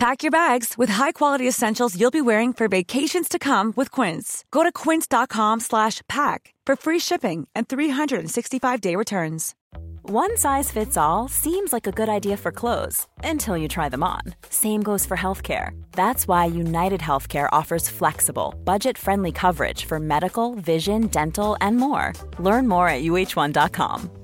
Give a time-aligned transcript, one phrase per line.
[0.00, 4.46] Pack your bags with high-quality essentials you'll be wearing for vacations to come with Quince.
[4.50, 9.54] Go to quince.com slash pack for free shipping and 365-day returns.
[10.00, 14.02] One size fits all seems like a good idea for clothes until you try them
[14.02, 14.22] on.
[14.48, 15.78] Same goes for healthcare.
[15.92, 22.14] That's why United Healthcare offers flexible, budget-friendly coverage for medical, vision, dental, and more.
[22.38, 24.19] Learn more at uh1.com.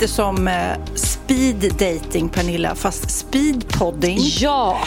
[0.00, 4.18] lite som eh, speed dating, Pernilla, fast speed podding.
[4.20, 4.80] Ja.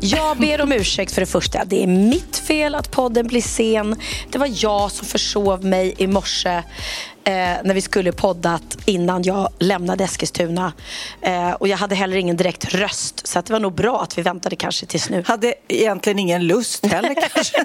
[0.00, 1.64] Jag ber om ursäkt för det första.
[1.64, 3.96] Det är mitt fel att podden blir sen.
[4.30, 6.62] Det var jag som försov mig i morse
[7.24, 7.32] eh,
[7.64, 10.72] när vi skulle poddat innan jag lämnade Eskilstuna.
[11.20, 14.22] Eh, och jag hade heller ingen direkt röst så det var nog bra att vi
[14.22, 15.22] väntade kanske tills nu.
[15.26, 17.64] Hade egentligen ingen lust heller kanske.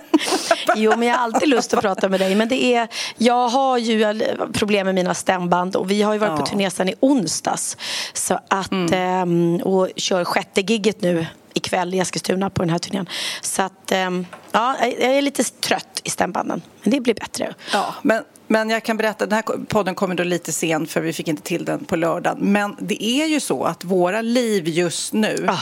[0.75, 2.35] Jo, men jag har alltid lust att prata med dig.
[2.35, 4.21] Men det är, jag har ju
[4.53, 6.37] problem med mina stämband och vi har ju varit Ja.
[6.37, 7.77] på turné sedan i onsdags.
[8.13, 13.09] Så att, ehm, och kör sjätte gigget nu ikväll i Eskilstuna på den här turnén.
[13.41, 16.61] Så att, ehm, ja, jag är lite trött i stämbanden.
[16.83, 17.53] Men det blir bättre.
[17.73, 21.13] Ja, men, men jag kan berätta, den här podden kommer då lite sent för vi
[21.13, 22.37] fick inte till den på lördagen.
[22.41, 25.59] Men det är ju så att våra liv just nu Ah.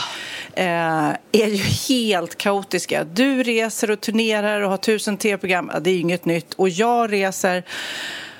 [0.60, 3.04] eh, är ju helt kaotiska.
[3.04, 6.54] Du reser och turnerar och har tusen tv-program, det är ju inget nytt.
[6.54, 7.64] Och jag reser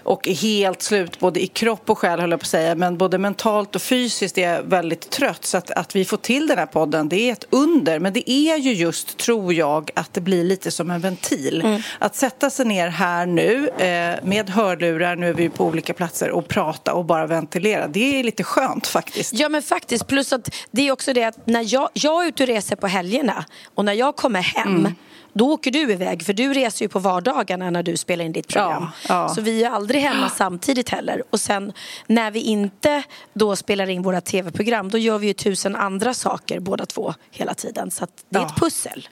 [0.06, 2.74] och är helt slut både i kropp och själ höll jag på att säga.
[2.74, 5.44] Men både mentalt och fysiskt är jag väldigt trött.
[5.44, 7.98] Så att, att vi får till den här podden det är ett under.
[7.98, 11.82] Men det är ju just tror jag att det blir lite som en ventil.
[11.98, 16.30] Att sätta sig ner här nu eh, med hörlurar, nu är vi på olika platser
[16.30, 17.88] och prata och bara ventilera.
[17.88, 19.32] Det är lite skönt faktiskt.
[19.34, 22.42] Ja men faktiskt, plus att det är också det att när jag, jag är ute
[22.42, 23.44] och reser på helgerna
[23.74, 24.88] och när jag kommer hem
[25.36, 28.48] då åker du iväg för du reser ju på vardagarna när du spelar in ditt
[28.48, 28.86] program.
[29.08, 29.28] Ja, ja.
[29.28, 31.22] Så vi är aldrig hemma samtidigt heller.
[31.30, 31.72] Och sen
[32.06, 33.02] när vi inte
[33.32, 37.54] då spelar in våra tv-program då gör vi ju tusen andra saker båda två hela
[37.54, 37.90] tiden.
[37.90, 39.08] Så det är ett pussel.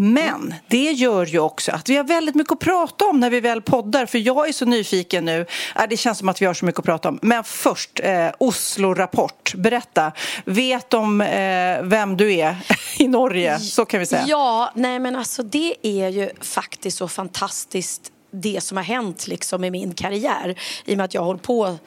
[0.00, 3.40] Men det gör ju också att vi har väldigt mycket att prata om när vi
[3.40, 4.06] väl poddar.
[4.06, 5.46] För jag är så nyfiken nu.
[5.76, 7.18] Äh, det känns som att vi har så mycket att prata om.
[7.22, 9.54] Men först, eh, Oslo-rapport.
[9.54, 10.12] Berätta.
[10.44, 12.56] Vet de eh, vem du är
[12.98, 13.58] i Norge?
[13.58, 14.24] Så kan vi säga.
[14.28, 19.64] Ja, nej men alltså det är ju faktiskt så fantastiskt det som har hänt liksom
[19.64, 20.58] i min karriär.
[20.84, 21.78] I och med att jag har hållit på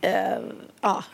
[0.00, 0.38] eh,
[0.80, 1.04] ja,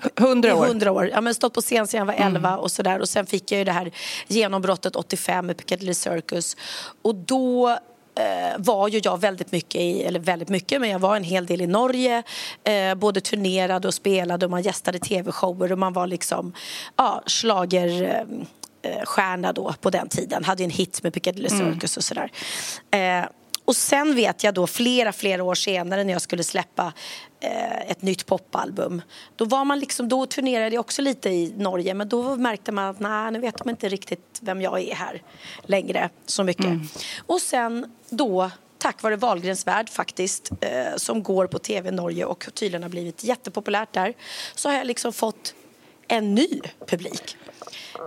[0.55, 0.67] år.
[0.67, 1.11] hundra år.
[1.13, 3.01] Ja, men stått på scen sedan jag var 11 och sådär.
[3.01, 3.91] Och sen fick jag ju det här
[4.27, 6.57] genombrottet 85 med Piccadilly Circus.
[7.03, 7.69] Och då
[8.15, 11.47] eh, var ju jag väldigt mycket i, eller väldigt mycket, men jag var en hel
[11.47, 12.23] del i Norge.
[12.65, 16.53] Eh, både turnerade och spelade och man gästade tv-shower och man var liksom,
[16.97, 18.03] ja, slager
[18.83, 20.45] eh, eh, då på den tiden.
[20.45, 22.31] Hade en hit med Piccadilly Circus och sådär.
[22.91, 23.25] Eh,
[23.65, 26.93] och sen vet jag då flera, flera år senare när jag skulle släppa
[27.87, 29.03] ett nytt popalbum.
[29.37, 32.85] Då var man liksom, då turnerade jag också lite i Norge men då märkte man
[32.85, 35.23] att nej, nu vet de inte riktigt vem jag är här
[35.63, 36.73] längre så mycket.
[37.27, 42.25] Och sen då tack vare Wahlgrens värld faktiskt eh, som går på tv i Norge
[42.25, 44.15] och tydligen har blivit jättepopulärt där
[44.55, 45.55] så har jag liksom fått
[46.09, 46.49] en ny
[46.87, 47.37] publik.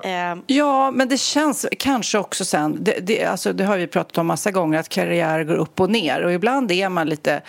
[0.04, 4.18] Eh, Ja, men det känns kanske också sen, det, det, alltså, det har vi pratat
[4.18, 7.42] om massa gånger, att karriär går upp och ner och ibland är man lite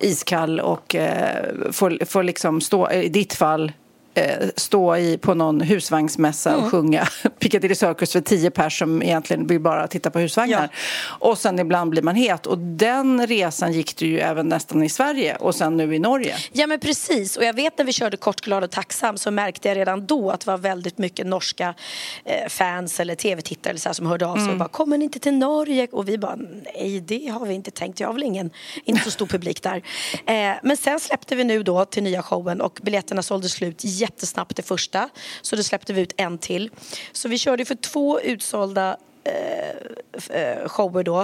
[0.00, 3.72] iskall och eh, får, får liksom stå, i ditt fall,
[4.56, 9.60] stå i, på någon husvagnsmässa och sjunga Piccadilly Circus för tio pers som egentligen vill
[9.60, 10.68] bara titta på husvagnar.
[11.02, 14.88] Och sen ibland blir man het och den resan gick du ju även nästan i
[14.88, 16.36] Sverige och sen nu i Norge.
[16.52, 19.68] Ja men precis och jag vet när vi körde Kort, glad och tacksam så märkte
[19.68, 21.74] jag redan då att det var väldigt mycket norska
[22.24, 25.04] eh, fans eller tv-tittare eller så här, som hörde av sig och bara kommer ni
[25.04, 25.88] inte till Norge?
[25.92, 26.36] Och vi bara
[26.74, 28.50] nej det har vi inte tänkt, jag har väl ingen,
[28.84, 29.82] inte så stor publik där.
[30.26, 34.56] Eh, men sen släppte vi nu då till nya showen och biljetterna sålde slut jättesnabbt
[34.56, 35.08] det första
[35.42, 36.70] så då släppte vi ut en till.
[37.12, 41.20] Så vi körde för två utsålda eh, eh, shower då.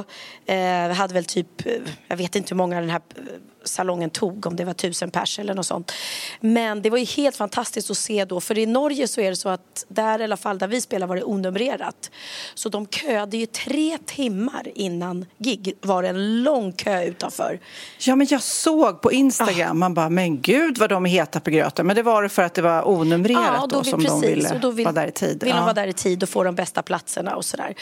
[0.47, 1.73] Eh, vi hade väl typ, eh,
[2.09, 3.23] jag vet inte hur många den här eh,
[3.67, 5.93] salongen tog, om det var tusen pers eller något sånt.
[6.41, 9.37] Men det var ju helt fantastiskt att se då, för i Norge så är det
[9.37, 12.11] så att där i alla fall där vi spelar var det onumrerat.
[12.55, 17.61] Så de köade ju tre timmar innan gig var det en lång kö utanför.
[17.99, 19.75] Ja, men jag såg på Instagram, ah.
[19.75, 21.87] man bara, men gud vad de är heta på gröten.
[21.87, 24.29] Men det var det för att det var onumrerat ja, då, då som precis, de
[24.29, 25.43] ville och då vill, vara där i tid.
[25.43, 25.57] Vill ja.
[25.57, 27.75] de vara där i tid och få de bästa platserna och sådär.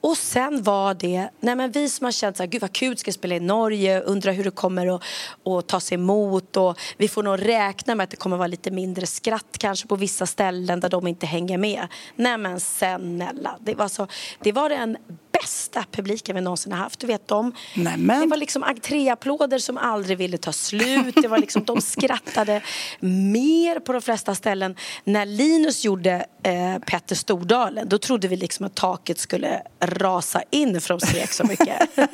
[0.00, 2.96] Och sen var det, nej men vi som har känt så här, gud vad kul
[2.96, 5.02] ska spela i Norge, undrar hur det kommer att,
[5.44, 9.06] och tas emot och vi får nog räkna med att det kommer vara lite mindre
[9.06, 11.88] skratt kanske på vissa ställen där de inte hänger med.
[12.16, 14.06] Nej men snälla, det var, så,
[14.40, 14.96] det var en
[15.40, 17.00] bästa publiken vi någonsin har haft.
[17.00, 18.20] Du vet, de, Nämen.
[18.20, 21.14] det var liksom entréapplåder som aldrig ville ta slut.
[21.22, 22.62] Det var liksom, de skrattade
[23.00, 24.76] mer på de flesta ställen.
[25.04, 30.80] När Linus gjorde eh, Petter Stordalen då trodde vi liksom att taket skulle rasa in
[30.80, 31.78] för de skrek så mycket.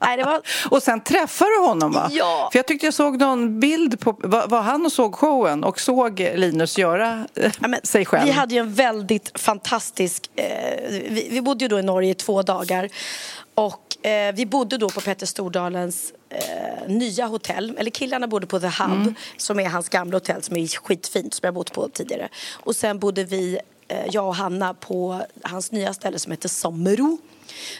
[0.00, 0.40] Nej, var...
[0.70, 2.08] Och sen träffade du honom va?
[2.10, 2.48] Ja.
[2.52, 5.80] För jag tyckte jag såg någon bild på, var, var han och såg showen och
[5.80, 8.24] såg Linus göra eh, ja, sig själv?
[8.24, 10.44] Vi hade ju en väldigt fantastisk, eh,
[10.90, 12.88] vi, vi bodde ju då i Norge Norge i två dagar.
[13.54, 17.76] Och eh, vi bodde då på Petter Stordalens eh, nya hotell.
[17.78, 19.14] Eller killarna bodde på The Hub mm.
[19.36, 22.28] som är hans gamla hotell som är skitfint som jag bott på tidigare.
[22.50, 23.58] Och sen bodde vi,
[23.88, 27.18] eh, jag och Hanna, på hans nya ställe som heter Sommero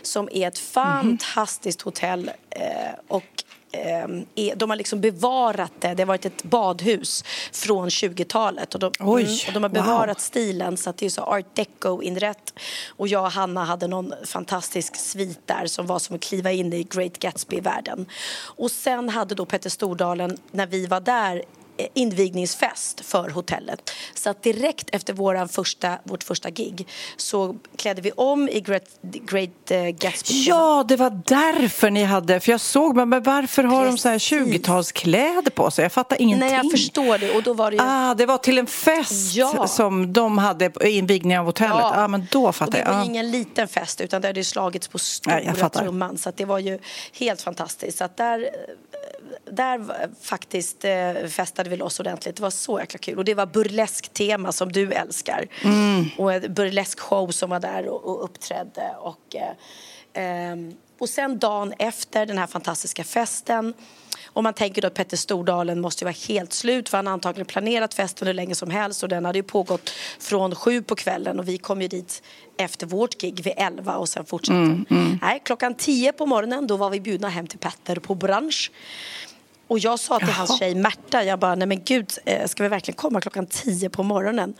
[0.02, 0.73] som är ett mhm.
[0.73, 1.84] fantastiskt mm.
[1.84, 2.31] hotell.
[2.50, 4.26] Eh, och Ehm,
[4.56, 5.94] de har liksom bevarat det.
[5.94, 8.75] Det har varit ett badhus från 20-talet.
[8.75, 9.12] Och, mm,
[9.46, 10.20] och de har bevarat wow.
[10.20, 12.55] stilen så att det är så art deco-inrätt.
[12.88, 16.72] Och jag och Hanna hade någon fantastisk svit där som var som att kliva in
[16.72, 18.06] i Great Gatsby-världen.
[18.56, 21.43] Och sen hade då Petter Stordalen, när vi var där
[21.94, 23.90] invigningsfest för hotellet.
[24.14, 28.84] Så att direkt efter våran första, vårt första gig så klädde vi om i Great,
[29.02, 30.44] Great uh, Gatsby.
[30.46, 32.40] Ja, det var därför ni hade...
[32.40, 34.02] För jag såg, men varför har Precis.
[34.02, 35.82] de så här 20-talskläder på sig?
[35.82, 36.48] Jag fattar ingenting.
[36.48, 37.36] Nej, jag förstår det.
[37.36, 37.82] Och då var det ju...
[37.82, 39.66] Ah, det var till en fest ja.
[39.66, 41.76] som de hade invigningen av hotellet.
[41.78, 42.86] Ja, ah, men då fattar jag.
[42.86, 43.04] Det var ah.
[43.04, 46.18] ingen liten fest utan det hade slagits på stora trumman.
[46.18, 46.78] Så det var ju
[47.12, 47.98] helt fantastiskt.
[47.98, 48.50] Så att där
[49.50, 52.37] där faktiskt eh, festade vi loss ordentligt.
[52.37, 53.19] Det var så jäkla kul.
[53.19, 55.49] Och det var burlesk-tema som du älskar.
[55.62, 56.05] Mm.
[56.19, 58.94] Och en burlesk-show som var där och, och uppträdde.
[58.99, 59.37] Och,
[60.14, 60.56] eh, eh,
[60.99, 63.75] och sen dagen efter den här fantastiska festen
[64.32, 67.46] om man tänker då att Petter Stordalen måste vara helt slut för han har antagligen
[67.46, 71.38] planerat festen hur länge som helst och den hade ju pågått från sju på kvällen
[71.38, 72.23] och vi kom ju dit
[72.56, 74.56] efter vårt gig vid elva och sen fortsatte.
[74.56, 75.19] Mm, mm.
[75.23, 78.70] Nej, klockan tio på morgonen då var vi bjudna hem till Petter på brunch.
[79.70, 80.37] Och jag sa till Jaha.
[80.37, 83.90] hans tjej Märta, jag bara, nej men gud, eh, ska vi verkligen komma klockan tio
[83.90, 84.55] på morgonen?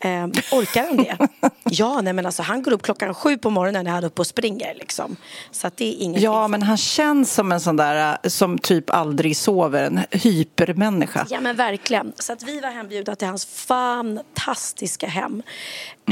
[0.00, 1.28] Eh, orkar han det?
[1.64, 4.22] ja, nej men alltså han går upp klockan sju på morgonen när han är uppe
[4.22, 5.16] och springer liksom.
[5.50, 6.22] Så att det är inget.
[6.22, 11.26] Ja, men han känns som en sån där eh, som typ aldrig sover, en hypermänniska.
[11.30, 12.12] Ja, men verkligen.
[12.18, 15.42] Så att vi var hembjudna till hans fantastiska hem.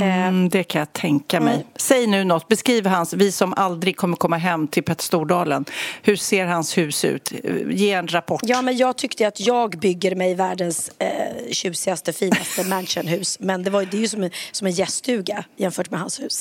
[0.01, 1.55] Mm, det kan jag tänka mig.
[1.55, 1.67] Mm.
[1.77, 5.65] Säg nu något, beskriv hans, vi som aldrig kommer komma hem till Petter Stordalen.
[6.03, 7.33] Hur ser hans hus ut?
[7.71, 8.38] Ge en rapport.
[8.43, 13.41] Ja, men jag tyckte att jag bygger mig världens eh, tjusigaste, finaste mansionhus.
[13.41, 16.41] Men det, var, det är ju som en, som en gäststuga jämfört med hans hus.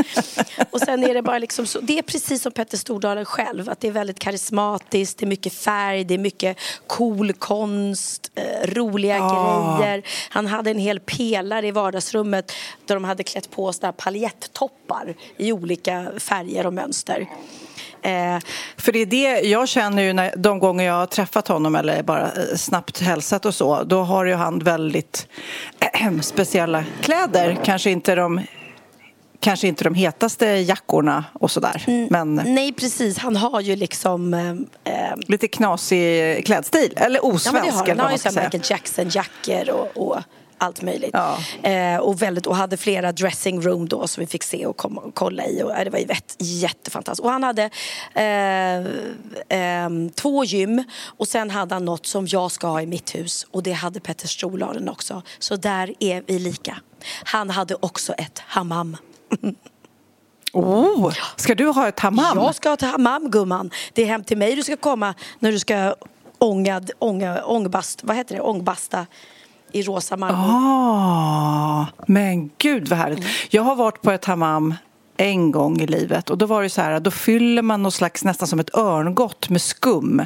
[0.70, 3.70] och sen är det bara liksom så, det är precis som Petter Stordalen själv.
[3.70, 8.70] Att det är väldigt karismatiskt, det är mycket färg, det är mycket cool konst, eh,
[8.70, 9.80] roliga oh.
[9.80, 10.02] grejer.
[10.30, 12.52] Han hade en hel pelare i vardagsrummet
[12.86, 17.28] där de hade klätt på sådana paljettoppar i olika färger och mönster.
[18.02, 18.38] Eh,
[18.76, 22.02] för det är det jag känner ju när, de gånger jag har träffat honom eller
[22.02, 23.82] bara eh, snabbt hälsat och så.
[23.82, 25.28] Då har ju han väldigt
[26.02, 27.58] äh, speciella kläder.
[27.64, 28.40] Kanske inte de
[29.40, 31.84] kanske inte de hetaste jackorna och sådär.
[31.86, 32.34] Mm, men...
[32.34, 33.18] Nej, precis.
[33.18, 34.34] Han har ju liksom...
[34.34, 34.54] Eh,
[35.26, 37.46] lite knasig klädstil, eller osvensk.
[37.46, 37.98] Ja, men det har han.
[37.98, 40.18] Han har ju Michael Jackson-jackor och, och
[40.58, 41.10] allt möjligt.
[41.12, 41.38] Ja.
[41.70, 44.98] Eh, och, väldigt, och hade flera dressing room då som vi fick se och, kom,
[44.98, 45.62] och kolla i.
[45.62, 46.06] Och, eh, det var ju
[46.38, 47.24] jättefantastiskt.
[47.24, 47.70] Och han hade
[48.14, 48.78] eh,
[49.58, 53.46] eh, två gym och sen hade han något som jag ska ha i mitt hus
[53.50, 55.22] och det hade Petter Stordalen också.
[55.38, 56.76] Så där är vi lika.
[57.24, 58.96] Han hade också ett hammam.
[60.52, 62.38] Oh, ska du ha ett hammam?
[62.38, 63.70] Jag ska ha ett hammam gumman.
[63.92, 65.94] Det är hem till mig du ska komma när du ska
[66.38, 69.06] ångad, ånga, ångbast, vad heter det, ångbasta
[69.72, 70.38] i rosa marmor.
[70.38, 73.18] Ah, men gud vad härligt.
[73.18, 73.30] Mm.
[73.50, 74.74] Jag har varit på ett hammam
[75.20, 78.24] en gång i livet och då var det så här, då fyller man något slags
[78.24, 80.24] nästan som ett örngott med skum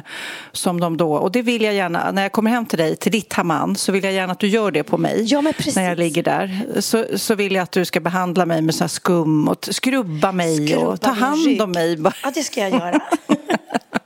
[0.51, 3.11] som de då, och det vill jag gärna, när jag kommer hem till dig, till
[3.11, 5.75] ditt hammam så vill jag gärna att du gör det på mig ja, men precis.
[5.75, 8.83] när jag ligger där så, så vill jag att du ska behandla mig med så
[8.83, 12.71] här skum och skrubba mig skrubba och ta hand om mig Ja, det ska jag
[12.71, 13.01] göra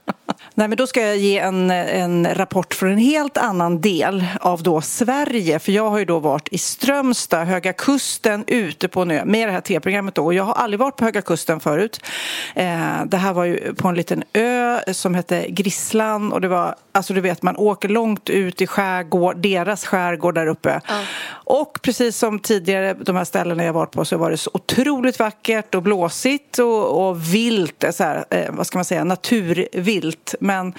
[0.58, 4.62] Nej, men då ska jag ge en, en rapport från en helt annan del av
[4.62, 5.58] då Sverige.
[5.58, 9.48] För jag har ju då varit i Strömstad, Höga Kusten, ute på en ö med
[9.48, 10.24] det här tv-programmet då.
[10.24, 12.00] Och jag har aldrig varit på Höga Kusten förut.
[12.54, 16.74] Eh, det här var ju på en liten ö som hette Grisslan och det var,
[16.92, 20.70] alltså du vet, man åker långt ut i skärgård, deras skärgård där uppe.
[20.70, 21.04] Mm.
[21.30, 25.18] Och precis som tidigare, de här ställena jag varit på, så var det så otroligt
[25.18, 30.74] vackert och blåsigt och, och vilt, så här, eh, vad ska man säga, naturvilt men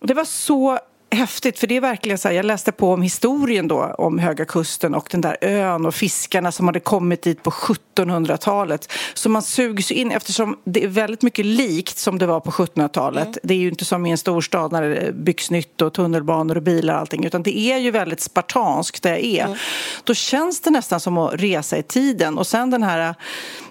[0.00, 0.78] det var så
[1.10, 4.44] häftigt, för det är verkligen så här, jag läste på om historien då om Höga
[4.44, 8.92] Kusten och den där ön och fiskarna som hade kommit dit på 1700-talet.
[9.14, 13.26] Så man sugs in eftersom det är väldigt mycket likt som det var på 1700-talet.
[13.26, 13.38] Mm.
[13.42, 16.62] Det är ju inte som i en storstad när det byggs nytt och tunnelbanor och
[16.62, 19.44] bilar och allting utan det är ju väldigt spartanskt det är.
[19.44, 19.58] Mm.
[20.04, 23.14] Då känns det nästan som att resa i tiden och sen den här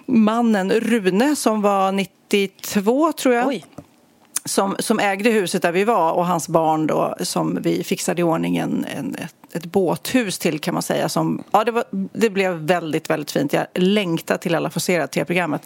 [0.06, 3.46] mannen Rune som var 92 tror jag.
[3.46, 3.64] Oj
[4.46, 8.22] som, som ägde huset där vi var och hans barn då som vi fixade i
[8.22, 9.16] ordning en, en,
[9.56, 11.08] ett, båthus till kan man säga.
[11.08, 13.52] Som, ja, det, var, det blev väldigt, väldigt fint.
[13.52, 15.62] Jag längtar till alla får se det tv-programmet.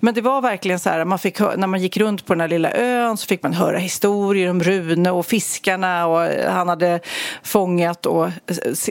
[0.00, 2.48] Men det var verkligen så här, man fick, när man gick runt på den här
[2.48, 7.00] lilla ön så fick man höra historier om Rune och fiskarna och eh, han hade
[7.42, 8.30] fångat och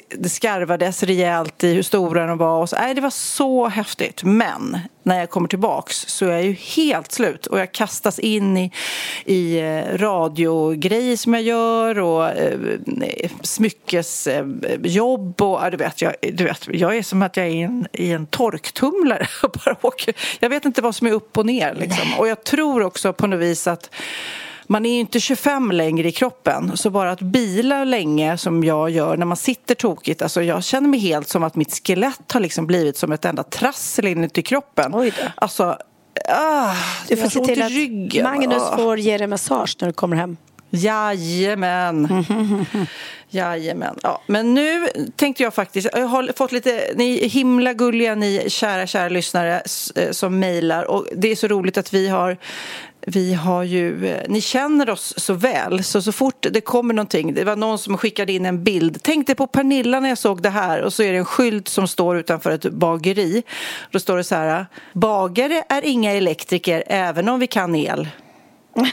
[0.09, 2.61] det skarvades rejält i hur stora de var.
[2.61, 4.23] Och så, nej, det var så häftigt.
[4.23, 8.57] Men när jag kommer tillbaks så är jag ju helt slut och jag kastas in
[8.57, 8.71] i,
[9.25, 12.59] i eh, radiogrejer som jag gör och eh,
[13.01, 13.29] eh
[14.43, 17.61] smyckesjobb och ja, du, vet, jag, du vet, jag är som att jag är i
[17.61, 20.13] en, i en torktumlare bara åker.
[20.39, 22.13] Jag vet inte vad som är upp och ner liksom.
[22.17, 23.89] och jag tror också på något vis att
[24.67, 28.89] man är ju inte 25 längre i kroppen, så bara att bila länge som jag
[28.89, 32.39] gör när man sitter tokigt, alltså jag känner mig helt som att mitt skelett har
[32.39, 34.91] liksom blivit som ett enda trassel inuti kroppen.
[34.95, 35.27] Oj då.
[35.35, 35.77] Alltså,
[36.29, 36.73] ah,
[37.07, 38.23] du får se till att.
[38.23, 38.77] Magnus ah.
[38.77, 40.37] får ge dig massage när du kommer hem.
[40.75, 42.25] Jajamän.
[43.29, 43.95] Jajamän.
[44.03, 45.87] Ja, men nu tänkte jag faktiskt...
[45.93, 46.93] Jag har fått lite...
[46.95, 49.61] Ni är himla gulliga, ni kära, kära lyssnare
[49.95, 50.83] eh, som mejlar.
[50.83, 52.37] Och det är så roligt att vi har
[53.07, 57.33] vi har ju, eh, ni känner oss så väl, så så fort det kommer någonting,
[57.33, 60.49] det var någon som skickade in en bild, tänkte på Pernilla när jag såg det
[60.49, 63.43] här och så är det en skylt som står utanför ett bageri.
[63.91, 68.09] Då står det så här, bagare är inga elektriker även om vi kan el.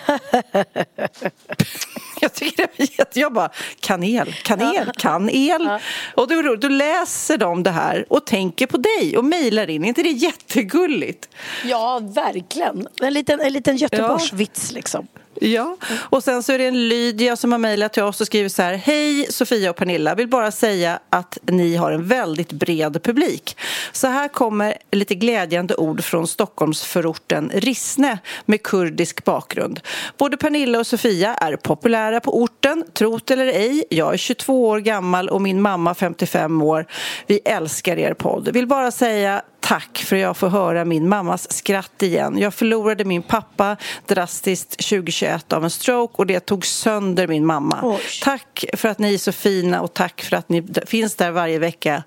[2.21, 3.21] jag tycker det är jätte...
[3.21, 5.63] Jag bara, kanel, kanel, kan el.
[5.65, 5.81] Ja.
[6.15, 9.85] Och då, då läser de det här och tänker på dig och mejlar in.
[9.85, 11.29] Är inte det jättegulligt?
[11.65, 12.89] Ja, verkligen.
[13.01, 14.75] En liten, en liten Göteborgsvits ja.
[14.75, 15.07] liksom.
[15.45, 18.53] Ja, och sen så är det en Lydia som har mejlat till oss och skrivit
[18.53, 18.75] så här.
[18.75, 23.57] Hej Sofia och Pernilla, vill bara säga att ni har en väldigt bred publik.
[23.93, 29.81] Så här kommer lite glädjande ord från Stockholmsförorten Rissne med kurdisk bakgrund.
[30.19, 33.85] Både Pernilla och Sofia är populära på orten, trot eller ej.
[33.91, 36.87] Jag är 22 år gammal och min mamma 55 år.
[37.27, 38.49] Vi älskar er podd.
[38.53, 42.39] Vill bara säga tack för att jag får höra min mammas skratt igen.
[42.39, 43.77] Jag förlorade min pappa
[44.07, 47.79] drastiskt 2021 av en stroke och det tog sönder min mamma.
[47.83, 48.01] Oj.
[48.23, 51.59] Tack för att ni är så fina och tack för att ni finns där varje
[51.59, 52.03] vecka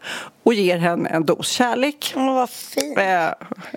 [0.46, 2.14] och ger henne en dos kärlek.
[2.16, 2.98] Åh, vad fint.
[2.98, 3.30] Eh,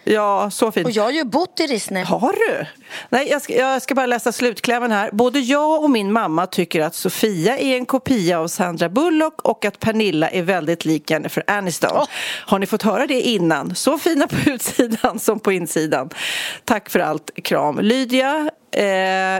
[0.04, 0.86] ja, så fint.
[0.86, 2.04] Och jag har ju bott i Rissne.
[2.04, 2.66] Har du?
[3.08, 5.10] Nej, jag ska, jag ska bara läsa slutklämmen här.
[5.12, 9.64] Både jag och min mamma tycker att Sofia är en kopia av Sandra Bullock och
[9.64, 11.96] att Pernilla är väldigt lik Jennifer Aniston.
[11.96, 12.06] Oh.
[12.46, 13.74] Har ni fått höra det innan?
[13.74, 16.10] Så fina på utsidan som på insidan.
[16.64, 17.30] Tack för allt.
[17.44, 17.78] Kram.
[17.78, 18.84] Lydia, eh,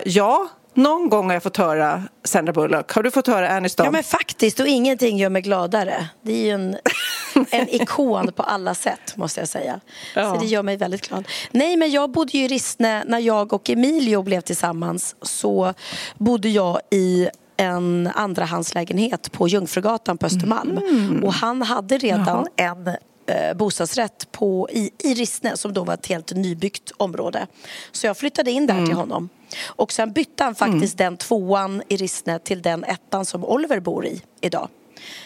[0.05, 2.93] ja, någon gång har jag fått höra Sandra Bullock.
[2.93, 3.85] Har du fått höra Aniston?
[3.85, 4.61] Ja, men faktiskt.
[4.61, 6.09] Och ingenting gör mig gladare.
[6.23, 6.77] Det är ju en,
[7.51, 9.81] en ikon på alla sätt, måste jag säga.
[10.15, 10.35] Ja.
[10.35, 11.29] Så det gör mig väldigt glad.
[11.51, 15.17] Nej, men jag bodde ju i Rissne när jag och Emilio blev tillsammans.
[15.23, 15.75] Så
[16.19, 20.79] bodde jag i en andrahandslägenhet på Jungfrugatan på Östermalm.
[20.79, 21.25] Mm.
[21.25, 22.77] Och han hade redan Jaha.
[22.77, 22.89] en
[23.27, 27.47] eh, bostadsrätt på, i, i Rissne som då var ett helt nybyggt område.
[27.93, 28.87] Så jag flyttade in där mm.
[28.87, 29.29] till honom.
[29.67, 31.11] Och sen bytte han faktiskt mm.
[31.11, 34.69] den tvåan i Rissne till den ettan som Oliver bor i idag.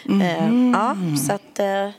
[0.09, 0.21] Mm.
[0.21, 1.89] Eh, ja, så att eh,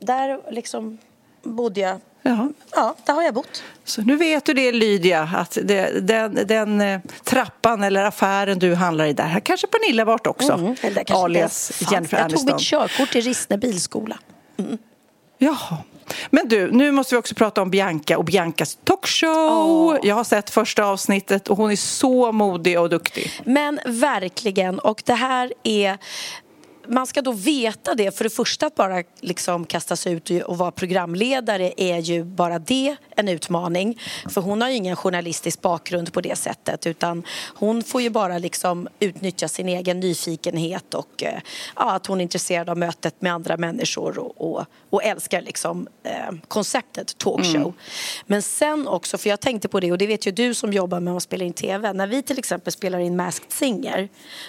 [0.00, 0.98] där liksom
[1.42, 2.52] bodde jag Jaha.
[2.74, 3.62] Ja, där har jag bott.
[3.84, 8.74] Så nu vet du det, Lydia, att det, den, den eh, trappan eller affären du
[8.74, 10.52] handlar i där, här kanske Pernilla varit också.
[10.52, 10.76] Mm,
[11.08, 12.48] alias Jennifer Aniston.
[12.48, 14.18] Jag tog mitt körkort i Rissne bilskola.
[14.58, 14.78] Mm.
[15.38, 15.76] Jaha.
[16.30, 19.30] Men du, nu måste vi också prata om Bianca och Biancas talkshow.
[19.30, 19.96] Oh.
[20.02, 23.30] Jag har sett första avsnittet och hon är så modig och duktig.
[23.44, 25.98] Men verkligen, och det här är
[26.88, 28.16] man ska då veta det.
[28.16, 32.96] För det första att bara liksom kastas ut och vara programledare är ju bara det
[33.16, 34.00] en utmaning.
[34.28, 37.22] För hon har ju ingen journalistisk bakgrund på det sättet utan
[37.54, 41.40] hon får ju bara liksom utnyttja sin egen nyfikenhet och eh,
[41.76, 45.88] ja, att hon är intresserad av mötet med andra människor och, och, och älskar liksom
[46.02, 47.56] eh, konceptet talkshow.
[47.56, 47.74] Mm.
[48.26, 51.00] Men sen också, för jag tänkte på det och det vet ju du som jobbar
[51.00, 51.92] med att spela in TV.
[51.92, 54.08] När vi till exempel spelar in Masked Singer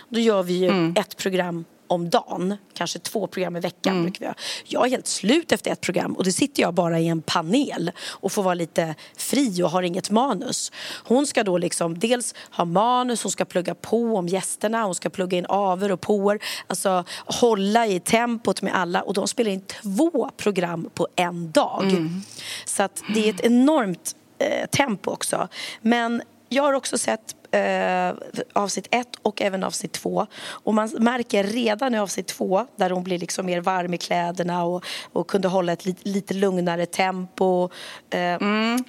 [0.10, 0.94] då gör vi ju mm.
[0.98, 3.94] ett program om dagen, kanske två program i veckan.
[3.94, 4.03] Mm.
[4.03, 4.34] Brukar vi ha.
[4.65, 7.91] Jag är helt slut efter ett program och då sitter jag bara i en panel
[8.00, 10.72] och får vara lite fri och har inget manus.
[11.03, 15.10] Hon ska då liksom dels ha manus, hon ska plugga på om gästerna, hon ska
[15.10, 19.62] plugga in aver och påer, alltså hålla i tempot med alla och de spelar in
[19.62, 21.84] två program på en dag.
[21.84, 22.22] Mm.
[22.65, 25.48] Så att det är ett enormt eh, tempo också.
[25.82, 28.13] Men jag har också sett eh,
[28.54, 30.27] avsnitt ett och även avsnitt två.
[30.46, 34.63] Och man märker redan i avsnitt två, där hon blir liksom mer varm i kläderna
[34.63, 37.70] och, och kunde hålla ett lite, lite lugnare tempo.
[38.10, 38.20] Eh.
[38.20, 38.84] Mm.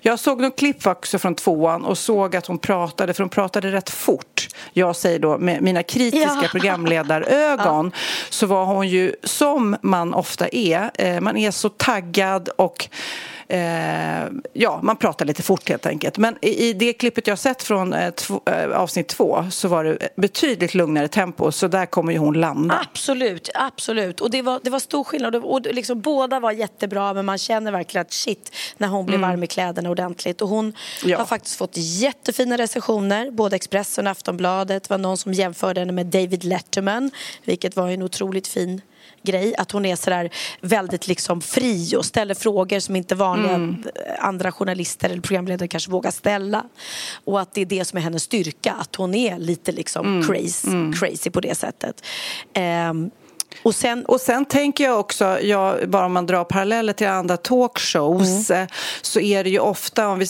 [0.00, 3.72] Jag såg något klipp också från tvåan och såg att hon pratade, för hon pratade
[3.72, 4.48] rätt fort.
[4.72, 6.48] Jag säger då med mina kritiska ja.
[6.50, 8.00] programledarögon ja.
[8.30, 12.88] så var hon ju, som man ofta är, eh, man är så taggad och
[13.52, 16.18] eh, ja, man pratar lite fort helt enkelt.
[16.18, 19.84] Men i, i det klippet jag sett från eh, två, eh, avsnitt två så var
[19.84, 22.86] det betydligt lugnare tempo så där kommer ju hon landa.
[22.90, 24.20] Absolut, absolut.
[24.20, 25.36] Och det var, det var stor skillnad.
[25.36, 29.30] Och liksom, båda var jättebra men man känner verkligen att shit när hon blev mm.
[29.30, 30.42] varm i kläderna ordentligt.
[30.42, 30.72] Och hon
[31.04, 31.18] ja.
[31.18, 34.82] har faktiskt fått jättefina recensioner, både Expressen och Aftonbladet.
[34.82, 37.10] Det var någon som jämförde henne med David Letterman,
[37.44, 38.80] vilket var en otroligt fin
[39.22, 39.54] grej.
[39.58, 43.84] Att hon är sådär väldigt liksom fri och ställer frågor som inte vanliga mm.
[44.18, 46.64] andra journalister eller programledare kanske vågar ställa.
[47.24, 50.28] Och att det är det som är hennes styrka, att hon är lite liksom mm.
[50.28, 50.92] crazy, mm.
[50.92, 52.04] crazy på det sättet.
[52.90, 53.10] Um,
[53.62, 57.36] och sen, och sen tänker jag också, ja, bara om man drar paralleller till andra
[57.36, 58.62] talkshows mm.
[58.62, 58.68] Eh,
[59.02, 60.26] så är det ju ofta, om vi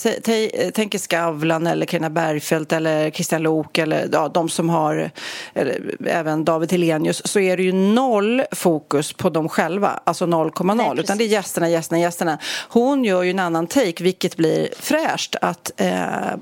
[0.75, 5.11] tänker Skavlan eller Carina Bergfeldt eller Kristian Lok eller ja, de som har,
[5.55, 11.01] eller, även David Helenius så är det ju noll fokus på dem själva, alltså 0,0
[11.01, 12.39] utan det är gästerna, gästerna, gästerna.
[12.69, 15.93] Hon gör ju en annan take vilket blir fräscht att eh,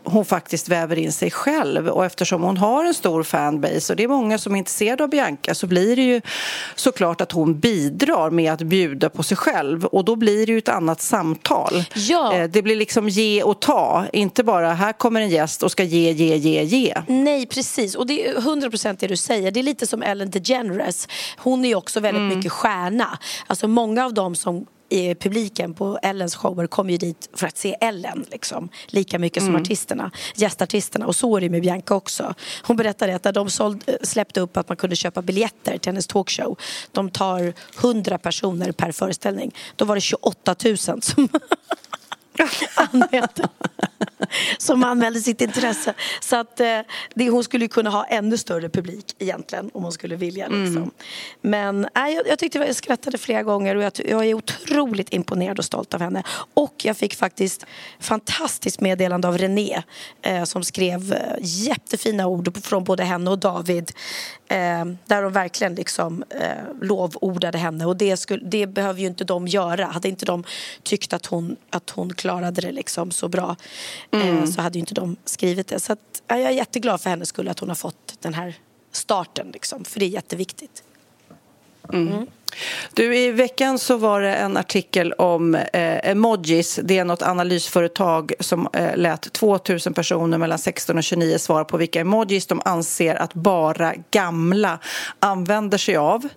[0.04, 4.04] hon faktiskt väver in sig själv och eftersom hon har en stor fanbase och det
[4.04, 6.20] är många som är intresserade av Bianca så blir det ju
[6.74, 10.58] såklart att hon bidrar med att bjuda på sig själv och då blir det ju
[10.58, 11.84] ett annat samtal.
[11.94, 12.34] Ja.
[12.34, 15.84] Eh, det blir liksom ge och ta, inte bara här kommer en gäst och ska
[15.84, 17.02] ge, ge, ge, ge.
[17.06, 17.94] Nej, precis.
[17.94, 19.50] Och det är 100 procent det du säger.
[19.50, 21.08] Det är lite som Ellen DeGeneres.
[21.38, 22.36] Hon är också väldigt mm.
[22.36, 23.18] mycket stjärna.
[23.46, 27.58] Alltså många av dem som i publiken på Ellens shower kommer ju dit för att
[27.58, 29.62] se Ellen liksom, lika mycket som mm.
[29.62, 31.06] artisterna, gästartisterna.
[31.06, 32.34] Och så är det med Bianca också.
[32.62, 36.06] Hon berättade att när de såld, släppte upp att man kunde köpa biljetter till hennes
[36.06, 36.58] talkshow,
[36.92, 41.00] de tar 100 personer per föreställning, då var det 28 000 som
[42.74, 43.48] anmälde,
[44.58, 45.94] som anmälde sitt intresse.
[46.20, 46.80] Så att, eh,
[47.14, 50.48] det, hon skulle kunna ha ännu större publik egentligen om hon skulle vilja.
[50.48, 50.76] Liksom.
[50.76, 50.90] Mm.
[51.40, 55.58] Men äh, jag, jag tyckte jag skrattade flera gånger och jag, jag, är otroligt imponerad
[55.58, 56.22] och stolt av henne.
[56.54, 57.66] Och jag fick faktiskt
[58.00, 59.82] fantastiskt meddelande av René
[60.22, 63.92] eh, som skrev eh, jättefina ord från både henne och David
[64.50, 69.24] eh, där de verkligen liksom, eh, lovordade henne och det, skulle, det behöver ju inte
[69.24, 69.86] de göra.
[69.86, 70.44] Hade inte de
[70.82, 73.56] tyckt att hon, att hon klarade det liksom så bra
[74.12, 74.46] eh, mm.
[74.46, 75.80] så hade ju inte de skrivit det.
[75.80, 78.54] Så att, jag är jätteglad för hennes skull att hon har fått den här
[78.92, 80.82] starten liksom, för det är jätteviktigt.
[81.92, 82.08] Mm.
[82.08, 82.26] Mm.
[82.94, 86.80] Du, I veckan så var det en artikel om eh, emojis.
[86.82, 91.76] Det är något analysföretag som eh, lät 2000 personer mellan 16 och 29 svara på
[91.76, 94.78] vilka emojis de anser att bara gamla
[95.18, 96.28] använder sig av.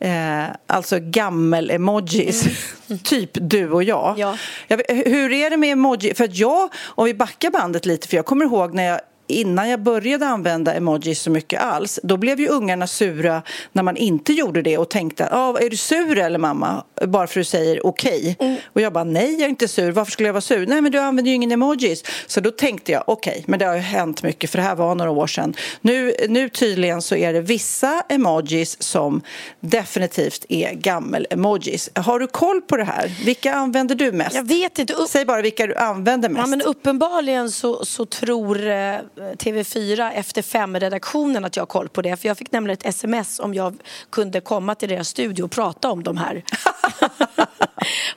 [0.00, 2.46] Eh, alltså gammel-emojis,
[2.88, 2.98] mm.
[3.04, 4.14] typ du och jag.
[4.18, 4.36] Ja.
[4.68, 4.80] jag.
[4.88, 6.14] Hur är det med emoji?
[6.14, 9.82] För jag, om vi backar bandet lite, för jag kommer ihåg när jag innan jag
[9.82, 14.62] började använda emojis så mycket alls, då blev ju ungarna sura när man inte gjorde
[14.62, 16.84] det och tänkte, ah, är du sur eller mamma?
[17.06, 18.36] Bara för att du säger okej.
[18.38, 18.48] Okay.
[18.48, 18.60] Mm.
[18.72, 20.66] Och jag bara, nej jag är inte sur, varför skulle jag vara sur?
[20.66, 22.04] Nej men du använder ju ingen emojis.
[22.26, 24.74] Så då tänkte jag, okej, okay, men det har ju hänt mycket för det här
[24.74, 25.54] var några år sedan.
[25.80, 29.22] Nu, nu tydligen så är det vissa emojis som
[29.60, 31.90] definitivt är gammel-emojis.
[31.94, 33.12] Har du koll på det här?
[33.24, 34.34] Vilka använder du mest?
[34.34, 34.94] Jag vet inte.
[35.08, 36.40] Säg bara vilka du använder mest.
[36.40, 42.02] Ja, men uppenbarligen så, så tror eh, TV4 efter fem-redaktionen att jag har koll på
[42.02, 42.16] det.
[42.16, 43.76] För jag fick nämligen ett sms om jag
[44.10, 46.42] kunde komma till deras studio och prata om de här.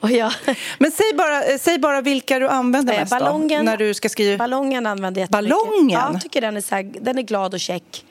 [0.00, 0.32] jag...
[0.78, 4.08] Men säg bara, säg bara vilka du använder eh, mest ballongen, då, när du ska
[4.08, 4.38] skriva.
[4.38, 5.50] Ballongen använder jättemycket.
[5.50, 5.90] Ballongen?
[5.90, 8.04] Ja, jag tycker den är, så här, den är glad och check.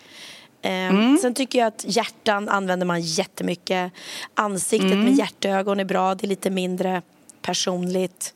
[0.62, 1.18] Eh, mm.
[1.18, 3.92] Sen tycker jag att hjärtan använder man jättemycket.
[4.34, 5.06] Ansiktet mm.
[5.06, 7.02] med hjärtögon är bra, det är lite mindre
[7.48, 8.34] personligt.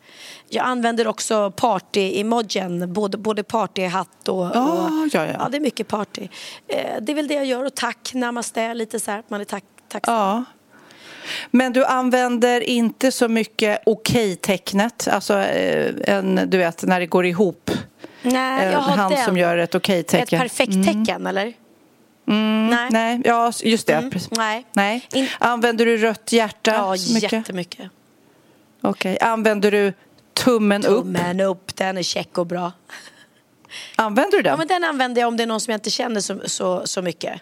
[0.49, 5.25] Jag använder också party-emojin, både, både partyhatt och, och ja, ja.
[5.25, 6.27] ja, det är mycket party.
[6.67, 9.45] Eh, det är väl det jag gör och tack, namaste, lite så här, man är
[9.45, 10.15] tack, tacksam.
[10.15, 10.43] Ja.
[11.51, 17.25] Men du använder inte så mycket okej-tecknet, alltså eh, en, du vet när det går
[17.25, 17.71] ihop.
[18.21, 19.25] Nej, jag har Han den.
[19.25, 20.41] som gör ett okej-tecken.
[20.41, 21.27] Ett perfekt tecken, mm.
[21.27, 21.53] eller?
[22.27, 22.87] Mm, nej.
[22.91, 23.93] nej, ja just det.
[23.93, 24.65] Mm, nej.
[24.73, 25.07] nej.
[25.39, 26.71] Använder du rött hjärta?
[26.71, 27.31] Ja, mycket?
[27.31, 27.91] jättemycket.
[28.81, 29.15] Okej.
[29.15, 29.27] Okay.
[29.27, 29.93] Använder du
[30.33, 31.03] tummen, upp?
[31.03, 32.71] Tummen upp, den är check och bra.
[33.95, 34.51] Använder du den?
[34.51, 36.87] Ja, men den använder jag om det är någon som jag inte känner så, så,
[36.87, 37.41] så mycket.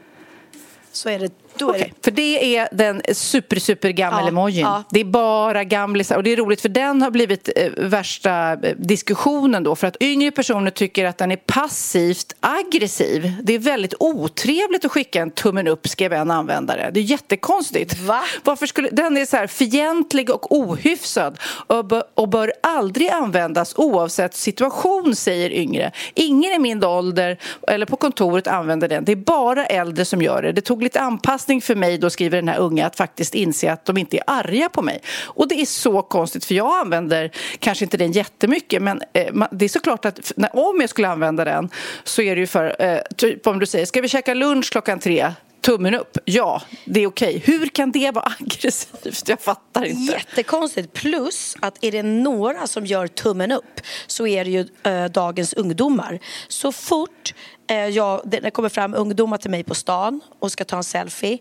[0.92, 1.92] Så är det då okay.
[2.04, 4.62] För det är den super, super gammel ja, emojin.
[4.62, 4.84] Ja.
[4.90, 6.16] Det är bara gamlisar.
[6.16, 9.76] Och det är roligt för den har blivit eh, värsta eh, diskussionen då.
[9.76, 13.34] För att yngre personer tycker att den är passivt aggressiv.
[13.44, 16.90] Det är väldigt otrevligt att skicka en tummen upp, skrev en användare.
[16.94, 18.00] Det är jättekonstigt.
[18.00, 18.22] Va?
[18.44, 23.74] Varför skulle, den är så här fientlig och ohyfsad och bör, och bör aldrig användas
[23.78, 25.92] oavsett situation, säger yngre.
[26.14, 29.06] Ingen i min ålder eller på kontoret använder den.
[29.06, 30.52] Det är bara äldre som gör det.
[30.52, 33.72] Det tog lite anpassning överraskning för mig, då skriver den här unga, att faktiskt inse
[33.72, 35.02] att de inte är arga på mig.
[35.36, 39.66] Och det är så konstigt, för jag använder kanske inte den jättemycket, men eh, det
[39.66, 41.70] är såklart att när, om jag skulle använda den
[42.04, 45.00] så är det ju för, eh, typ om du säger, ska vi käka lunch klockan
[45.00, 45.34] tre?
[45.62, 46.18] Tummen upp.
[46.26, 47.42] Ja, det är okej.
[47.46, 49.30] Hur kan det vara aggressivt?
[49.30, 50.12] Jag fattar inte.
[50.14, 50.94] Jättekonstigt.
[50.94, 55.54] Plus att är det några som gör tummen upp så är det ju äh, dagens
[55.54, 56.20] ungdomar.
[56.48, 57.34] Så fort
[57.70, 61.38] äh, jag, det kommer fram ungdomar till mig på stan och ska ta en selfie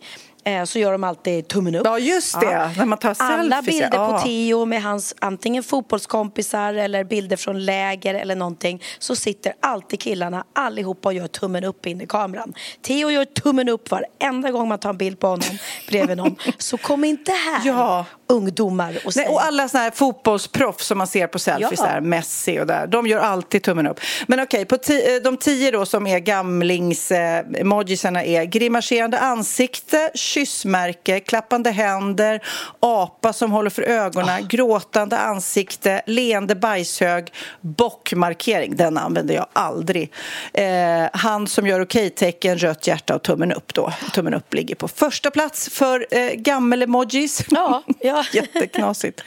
[0.66, 1.82] så gör de alltid tummen upp.
[1.84, 2.52] Ja, just det.
[2.52, 2.70] Ja.
[2.76, 3.80] När man tar Alla selfies.
[3.80, 4.12] bilder ja.
[4.12, 10.00] på Theo med hans antingen fotbollskompisar eller bilder från läger eller någonting så sitter alltid
[10.00, 12.54] killarna allihopa och gör tummen upp in i kameran.
[12.82, 16.36] Theo gör tummen upp varenda gång man tar en bild på honom bredvid någon.
[16.58, 18.06] Så kom inte här ja.
[18.28, 19.16] Ungdomar och.
[19.16, 22.00] Nej, Och alla såna här fotbollsproffs som man ser på selfies, ja.
[22.00, 24.00] Messi och där, de gör alltid tummen upp.
[24.26, 31.20] Men okej, okay, eh, de tio då som är gamlings-emojisarna eh, är grimaserande ansikte, kyssmärke,
[31.20, 32.42] klappande händer,
[32.80, 34.46] apa som håller för ögonen, oh.
[34.46, 38.76] gråtande ansikte, leende bajshög, bockmarkering.
[38.76, 40.12] Den använder jag aldrig.
[40.52, 40.66] Eh,
[41.12, 43.74] hand som gör okej-tecken, rött hjärta och tummen upp.
[43.74, 43.92] Då.
[44.14, 47.44] Tummen upp ligger på första plats för eh, gammel-emojis.
[47.50, 48.17] Ja, ja.
[48.32, 49.22] Jätteknasigt.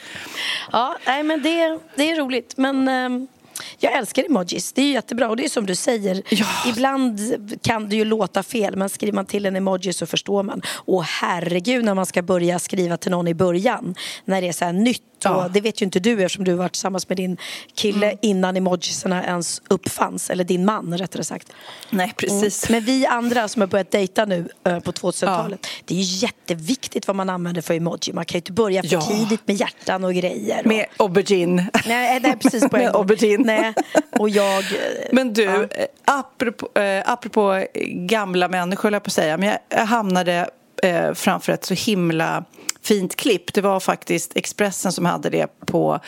[0.72, 2.54] ja, nej, men det, det är roligt.
[2.56, 2.88] Men...
[2.88, 3.28] Eh...
[3.78, 5.28] Jag älskar emojis, det är jättebra.
[5.28, 6.46] Och det är som du säger, ja.
[6.66, 7.20] ibland
[7.62, 10.62] kan det ju låta fel men skriver man till en emoji så förstår man.
[10.68, 14.64] Och herregud när man ska börja skriva till någon i början, när det är så
[14.64, 15.48] här nytt Ja.
[15.48, 17.36] det vet ju inte du eftersom du var tillsammans med din
[17.74, 18.18] kille mm.
[18.22, 20.30] innan emojisarna ens uppfanns.
[20.30, 21.52] Eller din man rättare sagt.
[21.90, 22.68] Nej, precis.
[22.68, 22.78] Mm.
[22.78, 25.60] Men vi andra som har börjat dejta nu eh, på 2000-talet.
[25.62, 25.68] Ja.
[25.84, 28.12] Det är ju jätteviktigt vad man använder för emoji.
[28.12, 29.00] Man kan ju inte börja för ja.
[29.00, 30.60] tidigt med hjärtan och grejer.
[30.60, 30.66] Och...
[30.66, 31.70] Med aubergine.
[31.86, 33.42] Nej, nej precis på en med aubergine.
[33.46, 33.74] Nej.
[34.18, 34.58] Och jag...
[34.58, 34.68] Eh,
[35.12, 35.62] men du, ja.
[35.62, 39.36] Eh, apropå, äh, apropå gamla människor, jag på att säga.
[39.36, 40.50] Men jag hamnade
[40.82, 42.44] äh, framför ett så himla
[42.82, 43.54] fint klipp.
[43.54, 46.00] Det var faktiskt Expressen som hade det på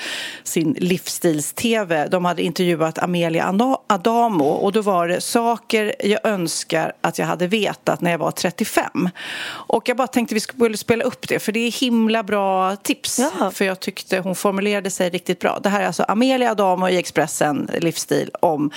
[0.42, 2.08] sin livsstils-tv.
[2.08, 7.46] De hade intervjuat Amelia Adamo och då var det saker jag önskar att jag hade
[7.46, 9.08] vetat när jag var 35.
[9.46, 13.18] Och jag bara tänkte vi skulle spela upp det för det är himla bra tips.
[13.18, 13.50] Ja.
[13.50, 15.58] För jag tyckte hon formulerade sig riktigt bra.
[15.62, 18.70] Det här är alltså Amelia Adamo i Expressen livsstil om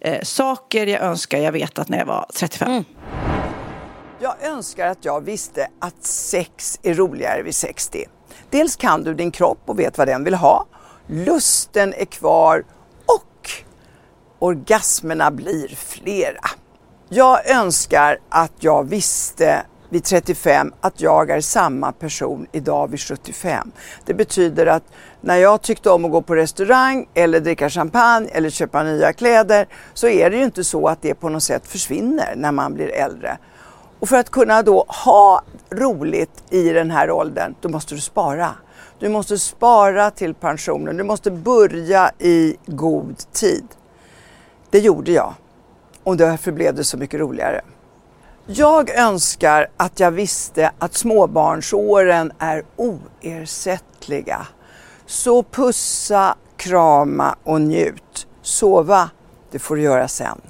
[0.00, 2.70] eh, saker jag önskar jag vetat när jag var 35.
[2.70, 2.84] Mm.
[4.20, 8.04] Jag önskar att jag visste att sex är roligare vid 60.
[8.50, 10.66] Dels kan du din kropp och vet vad den vill ha.
[11.06, 12.64] Lusten är kvar
[13.06, 13.50] och
[14.38, 16.50] orgasmerna blir flera.
[17.08, 23.72] Jag önskar att jag visste vid 35 att jag är samma person idag vid 75.
[24.04, 24.84] Det betyder att
[25.20, 29.66] när jag tyckte om att gå på restaurang eller dricka champagne eller köpa nya kläder
[29.94, 32.88] så är det ju inte så att det på något sätt försvinner när man blir
[32.88, 33.38] äldre.
[34.04, 38.50] Och för att kunna då ha roligt i den här åldern, då måste du spara.
[38.98, 40.96] Du måste spara till pensionen.
[40.96, 43.66] Du måste börja i god tid.
[44.70, 45.34] Det gjorde jag.
[46.02, 47.60] Och därför blev det så mycket roligare.
[48.46, 54.46] Jag önskar att jag visste att småbarnsåren är oersättliga.
[55.06, 58.26] Så pussa, krama och njut.
[58.42, 59.10] Sova,
[59.50, 60.40] det får du göra sen.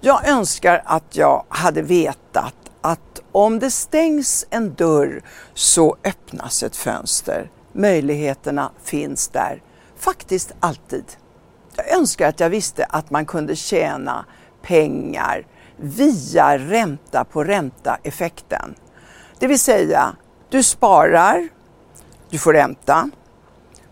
[0.00, 2.19] Jag önskar att jag hade vetat
[2.80, 5.22] att om det stängs en dörr
[5.54, 7.50] så öppnas ett fönster.
[7.72, 9.62] Möjligheterna finns där,
[9.96, 11.04] faktiskt alltid.
[11.76, 14.24] Jag önskar att jag visste att man kunde tjäna
[14.62, 18.74] pengar via ränta på ränta-effekten.
[19.38, 20.16] Det vill säga,
[20.48, 21.48] du sparar,
[22.30, 23.10] du får ränta,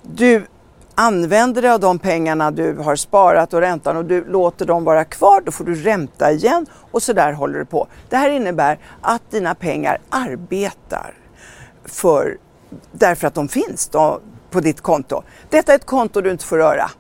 [0.03, 0.47] du
[0.99, 5.05] använder dig av de pengarna du har sparat och räntan och du låter dem vara
[5.05, 7.89] kvar, då får du ränta igen och så där håller du på.
[8.09, 11.15] Det här innebär att dina pengar arbetar
[11.85, 12.39] för,
[12.93, 15.23] därför att de finns då, på ditt konto.
[15.51, 16.91] Detta är ett konto du inte får röra.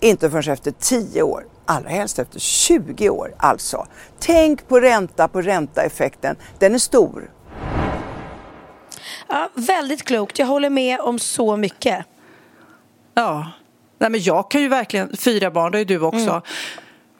[0.00, 3.86] Inte förrän efter 10 år, allra helst efter 20 år alltså.
[4.18, 7.30] Tänk på ränta på ränta-effekten, den är stor.
[9.28, 12.06] Ja, väldigt klokt, jag håller med om så mycket.
[13.14, 13.52] Ja.
[13.98, 16.30] Nej, men jag kan ju verkligen, fyra barn, det är du också.
[16.30, 16.42] Mm.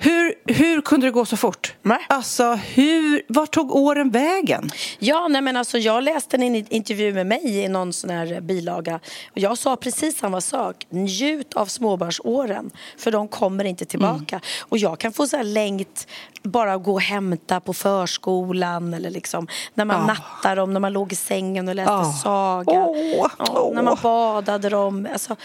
[0.02, 1.74] Hur, hur kunde det gå så fort?
[1.82, 1.98] Nej.
[2.08, 4.70] Alltså, hur, vart tog åren vägen?
[4.98, 9.00] Ja, nej, men alltså, jag läste en intervju med mig i någon sån här bilaga.
[9.30, 10.86] Och jag sa precis samma sak.
[10.90, 14.36] Njut av småbarnsåren, för de kommer inte tillbaka.
[14.36, 14.42] Mm.
[14.68, 16.06] Och jag kan få så här längt
[16.42, 20.06] bara gå och hämta på förskolan eller liksom när man oh.
[20.06, 22.22] nattade dem, när man låg i sängen och läste oh.
[22.22, 22.84] saga.
[22.84, 23.26] Oh.
[23.38, 25.08] Oh, när man badade dem.
[25.12, 25.36] Alltså,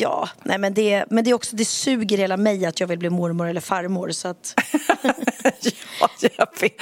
[0.00, 2.98] Ja, nej men det, men det, är också, det suger hela mig att jag vill
[2.98, 4.10] bli mormor eller farmor.
[4.10, 4.54] Så att...
[6.00, 6.72] ja, jag vet.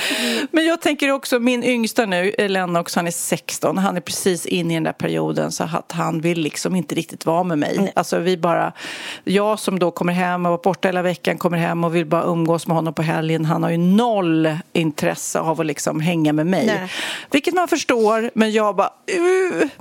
[0.51, 3.79] Men jag tänker också, min yngsta nu, Lennox, han är 16.
[3.79, 7.27] Han är precis inne i den där perioden så att han vill liksom inte riktigt
[7.27, 7.77] vara med mig.
[7.79, 7.93] Nej.
[7.95, 8.73] Alltså vi bara,
[9.25, 12.25] jag som då kommer hem och var borta hela veckan kommer hem och vill bara
[12.25, 13.45] umgås med honom på helgen.
[13.45, 16.67] Han har ju noll intresse av att liksom hänga med mig.
[16.67, 16.93] Nej.
[17.31, 18.91] Vilket man förstår, men jag bara,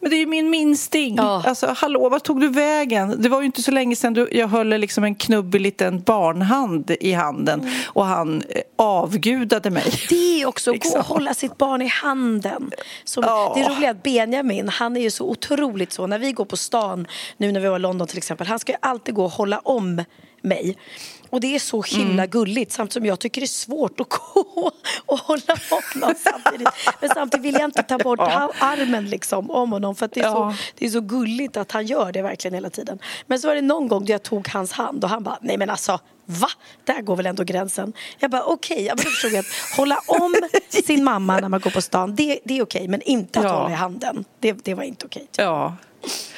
[0.01, 1.15] men det är ju min minsting.
[1.15, 1.43] Ja.
[1.45, 3.15] Alltså hallå, vad tog du vägen?
[3.25, 6.91] Det var ju inte så länge sedan du, jag höll liksom en knubbig liten barnhand
[6.99, 7.73] i handen mm.
[7.85, 9.83] och han eh, avgudade mig.
[10.09, 10.91] Det är också liksom.
[10.91, 12.71] gå och hålla sitt barn i handen.
[13.03, 13.55] Som, oh.
[13.55, 16.57] Det är roligt att Benjamin, han är ju så otroligt så, när vi går på
[16.57, 17.07] stan,
[17.37, 19.59] nu när vi var i London till exempel, han ska ju alltid gå och hålla
[19.59, 20.03] om
[20.41, 20.77] mig.
[21.35, 22.29] Och det är så himla mm.
[22.29, 24.71] gulligt samtidigt som jag tycker det är svårt att gå
[25.05, 25.55] och hålla
[25.95, 26.69] någon samtidigt.
[27.01, 28.51] Men samtidigt vill jag inte ta bort ja.
[28.59, 30.33] armen liksom om honom för det är, ja.
[30.33, 32.99] så, det är så gulligt att han gör det verkligen hela tiden.
[33.27, 35.57] Men så var det någon gång då jag tog hans hand och han bara, nej
[35.57, 36.47] men alltså Va?
[36.83, 37.93] Där går väl ändå gränsen?
[38.19, 38.85] Jag bara okej, okay.
[38.85, 39.45] jag förstod att
[39.77, 40.35] hålla om
[40.85, 43.45] sin mamma när man går på stan, det, det är okej, okay, men inte att
[43.45, 43.51] ja.
[43.51, 44.25] hålla i handen.
[44.39, 45.27] Det, det var inte okej.
[45.31, 45.75] Okay, ja,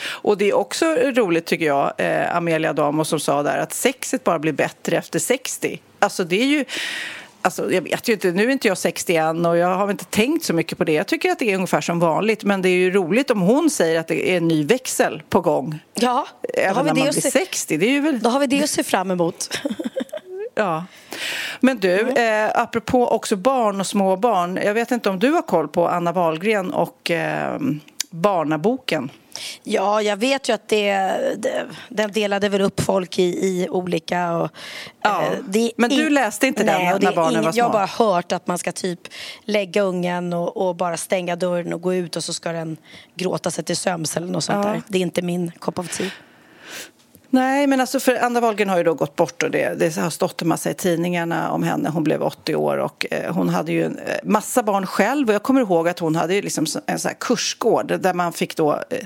[0.06, 4.24] och det är också roligt tycker jag, eh, Amelia Damo som sa där att sexet
[4.24, 5.82] bara blir bättre efter 60.
[6.00, 6.66] Alltså det är ju
[7.42, 10.46] Alltså, jag vet ju inte, nu är inte jag 61 och jag har inte tänkt
[10.46, 10.92] så mycket på det.
[10.92, 12.44] Jag tycker att det är ungefär som vanligt.
[12.44, 15.42] Men det är ju roligt om hon säger att det är en ny växel på
[15.42, 15.80] gång.
[15.94, 17.32] Ja, Även när man blir se...
[17.32, 17.78] 60.
[17.78, 18.20] Det är ju väl...
[18.20, 19.62] Då har vi det att se fram emot.
[20.56, 20.86] ja.
[21.60, 22.46] Men du, mm.
[22.46, 24.60] eh, apropå också barn och småbarn.
[24.64, 27.60] Jag vet inte om du har koll på Anna Wahlgren och eh,
[28.10, 29.10] Barnaboken.
[29.64, 30.92] Ja, jag vet ju att det,
[31.38, 34.38] det den delade väl upp folk i, i olika...
[34.38, 34.52] Och,
[35.02, 35.24] ja,
[35.54, 37.60] eh, men du läste inte nej, den när barnen ingen, var små?
[37.60, 39.00] Jag har bara hört att man ska typ
[39.44, 42.78] lägga ungen och, och, bara stänga dörren och gå ut och så ska den
[43.16, 44.72] gråta sig till sömns eller något sånt ja.
[44.72, 44.82] där.
[44.88, 46.10] Det är inte min kopp av te.
[47.30, 50.10] Nej, men alltså för Anna Wahlgren har ju då gått bort och det, det har
[50.10, 51.90] stått en massa i tidningarna om henne.
[51.90, 55.34] Hon blev 80 år och eh, hon hade ju en eh, massa barn själv och
[55.34, 58.56] jag kommer ihåg att hon hade ju liksom en sån här kursgård där man fick
[58.56, 58.98] då eh,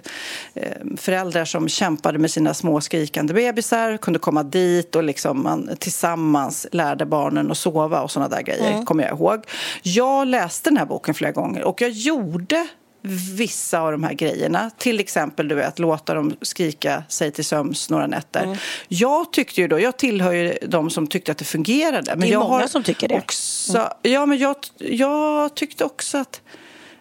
[0.53, 5.69] eh, föräldrar som kämpade med sina små skrikande bebisar kunde komma dit och liksom man
[5.79, 8.85] tillsammans lärde barnen att sova och såna där grejer, mm.
[8.85, 9.45] kommer jag ihåg.
[9.83, 12.67] Jag läste den här boken flera gånger och jag gjorde
[13.35, 14.71] vissa av de här grejerna.
[14.77, 18.43] Till exempel du vet, låta dem skrika sig till sömns några nätter.
[18.43, 18.57] Mm.
[18.87, 22.11] Jag tyckte ju då, jag tillhör ju de som tyckte att det fungerade.
[22.11, 23.17] Men det är jag många som tycker det.
[23.17, 23.91] Också, mm.
[24.01, 26.41] Ja, men jag, jag tyckte också att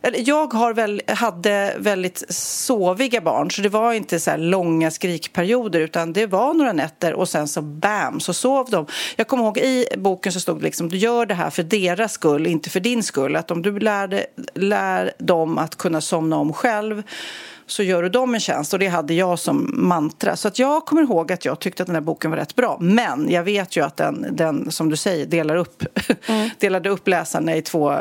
[0.03, 6.13] jag har väl, hade väldigt soviga barn så det var inte så långa skrikperioder utan
[6.13, 8.87] det var några nätter och sen så bam så sov de.
[9.17, 12.13] Jag kommer ihåg i boken så stod det liksom du gör det här för deras
[12.13, 13.37] skull, inte för din skull.
[13.37, 17.03] Att om du lär, lär dem att kunna somna om själv
[17.71, 18.73] så gör du dem en tjänst.
[18.73, 20.37] Och det hade jag som mantra.
[20.37, 22.79] Så att jag kommer ihåg att jag tyckte att den här boken var rätt bra.
[22.81, 25.85] Men jag vet ju att den, den som du säger, delar upp,
[26.29, 26.51] mm.
[26.59, 27.97] delade upp läsarna i två,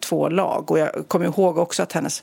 [0.00, 0.70] två lag.
[0.70, 2.22] Och jag kommer ihåg också att hennes,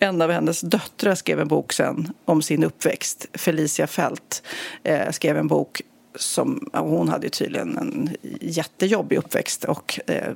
[0.00, 3.26] en av hennes döttrar skrev en bok sen om sin uppväxt.
[3.34, 4.42] Felicia Fält
[4.82, 5.82] eh, skrev en bok
[6.18, 10.32] som, hon hade tydligen en jättejobbig uppväxt och eh,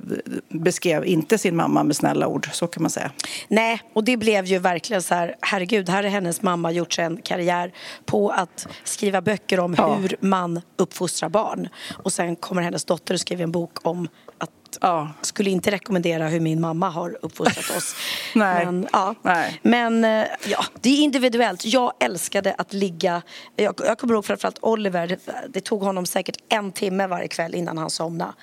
[0.49, 3.11] beskrev inte sin mamma med snälla ord, så kan man säga.
[3.47, 7.05] Nej, och det blev ju verkligen så här, herregud, här har hennes mamma gjort sig
[7.05, 7.73] en karriär
[8.05, 9.95] på att skriva böcker om ja.
[9.95, 11.69] hur man uppfostrar barn.
[12.03, 14.07] Och sen kommer hennes dotter och skriver en bok om
[14.43, 14.49] att
[14.81, 15.09] Ja.
[15.21, 17.95] skulle inte rekommendera hur min mamma har uppfostrat oss.
[18.35, 18.65] Nej.
[18.65, 19.15] Men, ja.
[19.21, 19.59] Nej.
[19.61, 21.65] Men eh, ja, det är individuellt.
[21.65, 23.21] Jag älskade att ligga...
[23.55, 25.07] Jag, jag kommer ihåg framförallt Oliver.
[25.07, 28.33] Det, det tog honom säkert en timme varje kväll innan han somnade.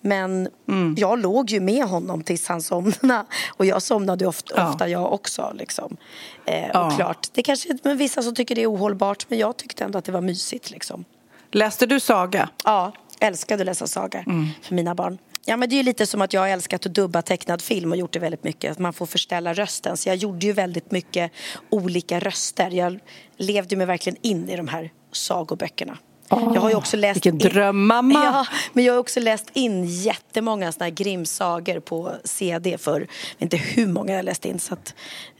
[0.00, 0.94] Men Mm.
[0.98, 3.24] jag låg ju med honom tills han somnade.
[3.56, 4.68] Och jag somnade ofta, Ja.
[4.70, 5.52] ofta jag också.
[5.54, 5.96] Liksom.
[6.44, 6.86] Eh, Ja.
[6.86, 9.26] Och klart, det kanske men vissa som tycker det är ohållbart.
[9.28, 10.70] Men jag tyckte ändå att det var mysigt.
[10.70, 11.04] Liksom.
[11.50, 12.48] Läste du saga?
[12.64, 14.46] Ja, älskade att läsa sagor Mm.
[14.62, 15.18] för mina barn.
[15.48, 17.98] Ja, men det är lite som att jag har älskat att dubba tecknad film och
[17.98, 18.72] gjort det väldigt mycket.
[18.72, 19.96] Att man får förställa rösten.
[19.96, 21.32] Så jag gjorde ju väldigt mycket
[21.70, 22.70] olika röster.
[22.70, 22.98] Jag
[23.36, 25.98] levde mig verkligen in i de här sagoböckerna.
[26.28, 28.24] jag har ju också läst vilken drömmamma.
[28.24, 33.06] Ja, men jag har också läst in jättemånga såna här Grimm-sagor på CD för jag
[33.38, 34.60] vet inte hur många jag läst in.
[34.60, 34.94] Så att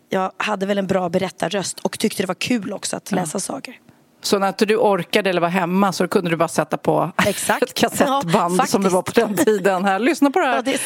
[0.09, 3.75] jag hade väl en bra berättarröst och tyckte det var kul också att läsa sagor.
[4.27, 7.62] Så när inte du orkade eller var hemma så kunde du bara sätta på Exakt.
[7.62, 9.85] ett kassettband Ja, som det var på den tiden.
[9.85, 10.57] Här, lyssna på det här.
[10.57, 10.81] Ja, det.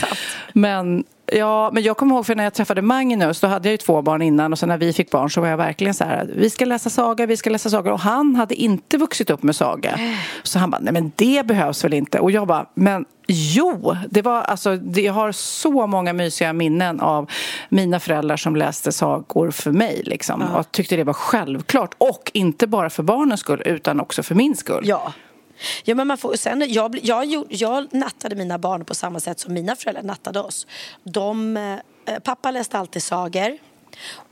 [0.52, 3.76] Men, ja, men jag kommer ihåg för när jag träffade Magnus, då hade jag ju
[3.76, 6.30] två barn innan och sen när vi fick barn så var jag verkligen så här,
[6.34, 9.56] vi ska läsa saga, vi ska läsa saga och han hade inte vuxit upp med
[9.56, 10.00] saga.
[10.42, 12.20] Så han bara, nej men det behövs väl inte?
[12.20, 17.00] Och jag bara, men jo, det var alltså, det, jag har så många mysiga minnen
[17.00, 17.30] av
[17.68, 20.42] mina föräldrar som läste sagor för mig liksom.
[20.42, 24.56] Och tyckte det var självklart och inte bara för barnens skull utan också för min
[24.56, 24.82] skull.
[24.86, 25.12] Ja.
[25.84, 29.54] Ja, men man får, sen, jag, jag, jag nattade mina barn på samma sätt som
[29.54, 30.66] mina föräldrar nattade oss.
[31.04, 33.58] De, eh, pappa läste alltid sagor.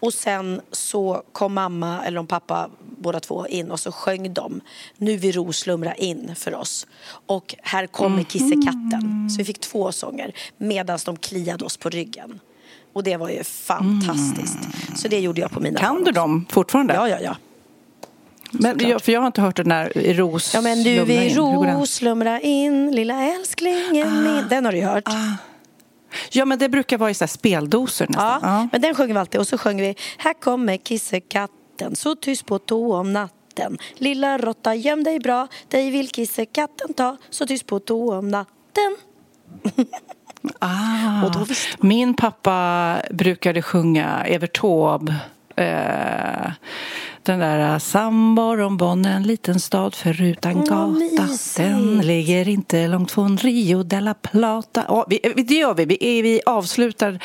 [0.00, 4.60] Och sen så kom mamma, eller om pappa, båda två in och så sjöng de
[4.96, 6.86] Nu vi ro slumra in för oss.
[7.26, 9.30] Och Här kommer kissekatten.
[9.30, 12.40] Så vi fick två sånger medan de kliade oss på ryggen.
[12.92, 14.58] Och det var ju fantastiskt.
[14.96, 16.94] Så det gjorde jag på mina Kan du dem fortfarande?
[16.94, 17.36] Ja, ja, ja.
[18.50, 21.04] Men jag, för jag har inte hört den där i ros Ja men du slumra
[21.04, 21.28] vill in.
[21.28, 21.76] Hur går den?
[21.76, 21.80] Ah.
[21.80, 24.48] ro, slumra in, lilla älsklingen min.
[24.48, 25.04] Den har du ju hört.
[26.30, 28.40] Ja men det brukar vara i så speldoser nästan.
[28.42, 29.40] Ja, men den sjunger vi alltid.
[29.40, 33.78] Och så sjunger vi Här kommer kissekatten, så tyst på tå om natten.
[33.94, 38.96] Lilla råtta, göm dig bra, dig vill kissekatten ta, så tyst på tå om natten.
[40.58, 41.30] Ah.
[41.80, 45.14] Min pappa brukade sjunga Evert Taube.
[45.58, 46.50] Eh,
[47.22, 50.86] den där Sambormbonn, en liten stad förutan gata.
[50.86, 51.56] mysigt.
[51.56, 54.84] Den ligger inte långt från Rio de la Plata.
[54.88, 55.84] Ja, vi, vi- det gör vi.
[55.84, 57.18] Vi, vi avslutar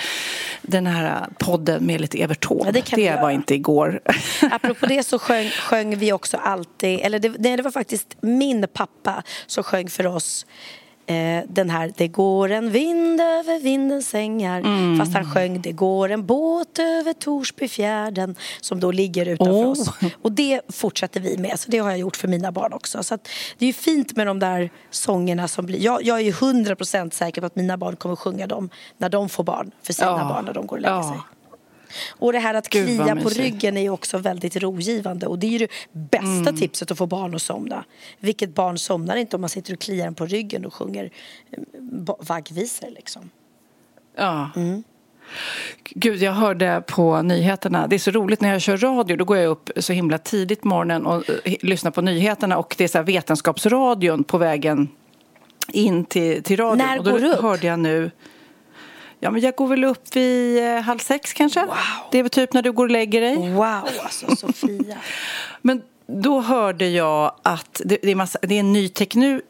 [0.61, 2.65] den här podden med lite Evert Taube.
[2.65, 3.99] Ja, det vi var inte igår.
[4.51, 8.65] Apropå det så sjöng, sjöng vi också alltid, eller det, nej, det var faktiskt min
[8.73, 10.45] pappa som sjöng för oss
[11.05, 14.99] eh, den här Det går en vind över vindens ängar Mm.
[14.99, 19.69] Fast han sjöng Det går en båt över Torsbyfjärden som då ligger utanför Oh.
[19.71, 19.89] oss.
[20.21, 23.03] Och det fortsätter vi med, så det har jag gjort för mina barn också.
[23.03, 23.17] Så
[23.57, 25.79] det är ju fint med de där sångerna som blir...
[25.79, 29.09] Jag, jag är ju hundra procent säker på att mina barn kommer sjunga dem när
[29.09, 30.29] de får barn, för sina Ja.
[30.29, 31.03] barn när de går och lägger Ja.
[31.03, 31.19] sig.
[32.09, 35.51] Och det här att Gud, klia på ryggen är också väldigt rogivande och det är
[35.51, 36.55] ju det bästa Mm.
[36.55, 37.85] tipset att få barn att somna.
[38.19, 41.09] Vilket barn somnar inte om man sitter och kliar den på ryggen och sjunger
[41.51, 41.59] eh,
[42.19, 43.29] vaggvisor liksom.
[44.17, 44.49] Ja.
[44.55, 44.83] Mm.
[45.83, 47.87] Gud, jag hörde på nyheterna.
[47.87, 49.17] Det är så roligt när jag kör radio.
[49.17, 52.57] Då går jag upp så himla tidigt på morgonen och eh, lyssnar på nyheterna.
[52.57, 54.89] Och det är så vetenskapsradion på vägen
[55.67, 56.77] in till, till radion.
[56.77, 57.41] När och då går du upp?
[57.41, 58.11] hörde jag nu...
[59.23, 61.65] Ja, men jag går väl upp vid eh, halv sex kanske.
[62.11, 63.51] Det är väl typ när du går och lägger dig.
[63.51, 63.65] Wow,
[64.03, 64.97] alltså Sofia.
[65.61, 69.41] Men då hörde jag att det, det, är, massa, det är en ny teknik.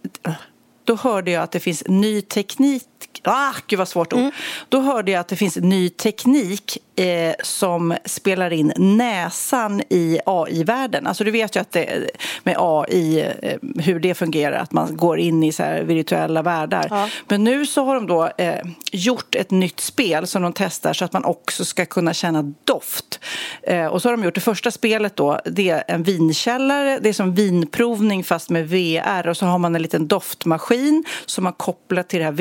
[0.83, 2.87] Då hörde jag att det finns ny teknik.
[3.23, 4.19] Ah, gud vad svårt ord.
[4.19, 4.31] Mm.
[4.69, 11.07] Då hörde jag att det finns ny teknik eh, som spelar in näsan i AI-världen.
[11.07, 12.09] Alltså du vet ju att det,
[12.43, 16.87] med AI, eh, hur det fungerar, att man går in i så här virtuella världar.
[16.89, 17.09] Ja.
[17.27, 18.61] Men nu så har de då eh,
[18.91, 23.19] gjort ett nytt spel som de testar så att man också ska kunna känna doft.
[23.63, 27.09] Eh, och så har de gjort det första spelet då, det är en vinkällare, det
[27.09, 31.53] är som vinprovning fast med VR och så har man en liten doftmaskin som man
[31.53, 32.31] kopplar till det här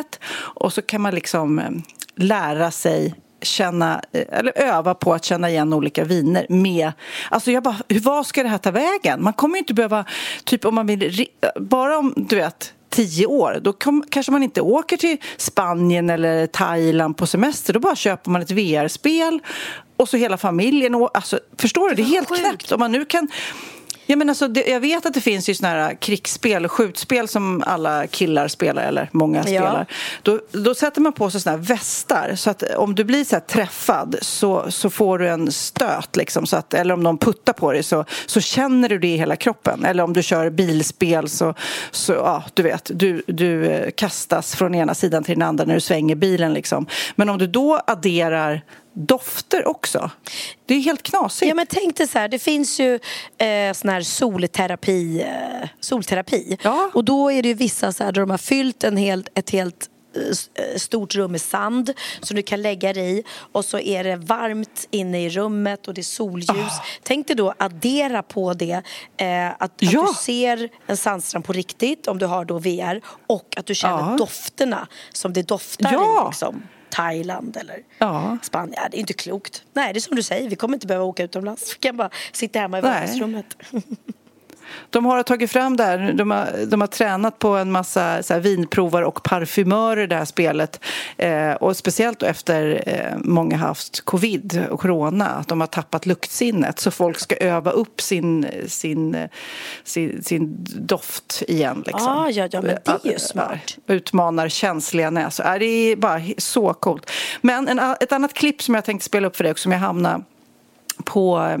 [0.00, 1.70] VRet och så kan man liksom eh,
[2.16, 6.92] lära sig känna, eh, eller öva på att känna igen olika viner med...
[7.30, 9.22] Alltså jag bara, hur, vad ska det här ta vägen?
[9.22, 10.04] Man kommer ju inte behöva,
[10.44, 11.26] typ om man vill,
[11.60, 16.46] bara om du vet tio år, då kom, kanske man inte åker till Spanien eller
[16.46, 17.72] Thailand på semester.
[17.72, 19.40] Då bara köper man ett VR-spel
[19.96, 20.94] och så hela familjen.
[20.94, 21.94] Och, alltså, förstår du?
[21.94, 22.72] Det är helt knäppt.
[22.72, 23.28] Om man nu kan
[24.10, 27.28] Ja, men alltså, det, jag vet att det finns ju såna här krigsspel och skjutspel
[27.28, 29.42] som alla killar spelar, eller många Ja.
[29.44, 29.86] spelar.
[30.22, 33.40] Då, då sätter man på sig såna här västar så att om du blir så
[33.40, 37.72] träffad så, så får du en stöt, liksom, så att, eller om någon puttar på
[37.72, 39.84] dig så, så känner du det i hela kroppen.
[39.84, 41.54] Eller om du kör bilspel så,
[41.90, 45.74] så ja, du vet, du, du eh, kastas från ena sidan till den andra när
[45.74, 46.52] du svänger bilen.
[46.52, 46.86] Liksom.
[47.16, 48.62] Men om du då adderar
[48.92, 50.10] dofter också,
[50.66, 51.48] det är helt knasigt.
[51.48, 52.94] Ja men tänk dig så här, det finns ju
[53.38, 56.58] eh, sån här solterapi, eh, solterapi.
[56.62, 56.90] Ja.
[56.94, 59.50] Och då är det ju vissa så här där de har fyllt en helt, ett
[59.50, 59.86] helt
[60.16, 63.22] eh, stort rum med sand som du kan lägga dig i
[63.52, 66.50] och så är det varmt inne i rummet och det är solljus.
[66.50, 66.84] Ah.
[67.02, 68.82] Tänk dig då addera på det
[69.16, 70.06] eh, att, att Ja.
[70.08, 74.10] du ser en sandstrand på riktigt om du har då VR och att du känner
[74.10, 74.16] Ja.
[74.18, 76.24] dofterna som det doftar Ja.
[76.24, 78.38] i liksom, Thailand eller Ja.
[78.42, 78.74] Spanien.
[78.76, 79.62] Ja, det är inte klokt.
[79.72, 81.74] Nej, det är som du säger, vi kommer inte behöva åka utomlands.
[81.74, 83.46] Vi kan bara sitta hemma i vardagsrummet.
[84.90, 88.34] De har tagit fram det här, de har, de har tränat på en massa så
[88.34, 90.80] här, vinprovare och parfymörer det här spelet.
[91.16, 96.78] Eh, och speciellt efter eh, många haft covid och corona, att de har tappat luktsinnet.
[96.78, 99.28] Så folk ska öva upp sin, sin,
[99.84, 101.82] sin, sin doft igen.
[101.86, 102.08] Liksom.
[102.08, 103.78] Ah, ja, ja, men det är ju Eh, smart.
[103.86, 105.46] Utmanar känsliga näsor.
[105.46, 107.10] Eh, det är bara så coolt.
[107.40, 109.78] Men en, ett annat klipp som jag tänkte spela upp för dig också, som jag
[109.78, 110.24] hamnade
[111.04, 111.58] på eh,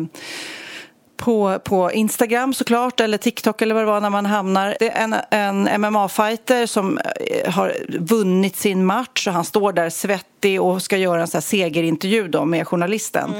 [1.20, 4.76] på, på Instagram såklart, eller TikTok eller vad det var när man hamnar.
[4.78, 9.90] Det är en, en MMA-fighter som eh, har vunnit sin match och han står där
[9.90, 13.34] svettig och ska göra en så här segerintervju då med journalisten.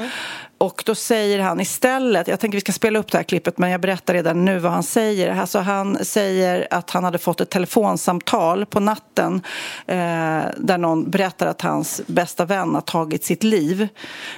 [0.61, 3.69] Och då säger han istället, jag tänker vi ska spela upp det här klippet men
[3.69, 5.35] jag berättar redan nu vad han säger.
[5.35, 9.41] Alltså han säger att han hade fått ett telefonsamtal på natten
[9.87, 13.87] eh, där någon berättar att hans bästa vän har tagit sitt liv.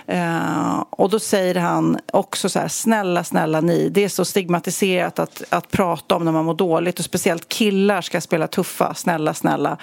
[0.08, 5.20] Eh, och då säger han också så här, snälla, snälla ni, det är så stigmatiserat
[5.20, 9.34] att, att prata om när man mår dåligt och speciellt killar ska spela tuffa, snälla,
[9.34, 9.78] snälla.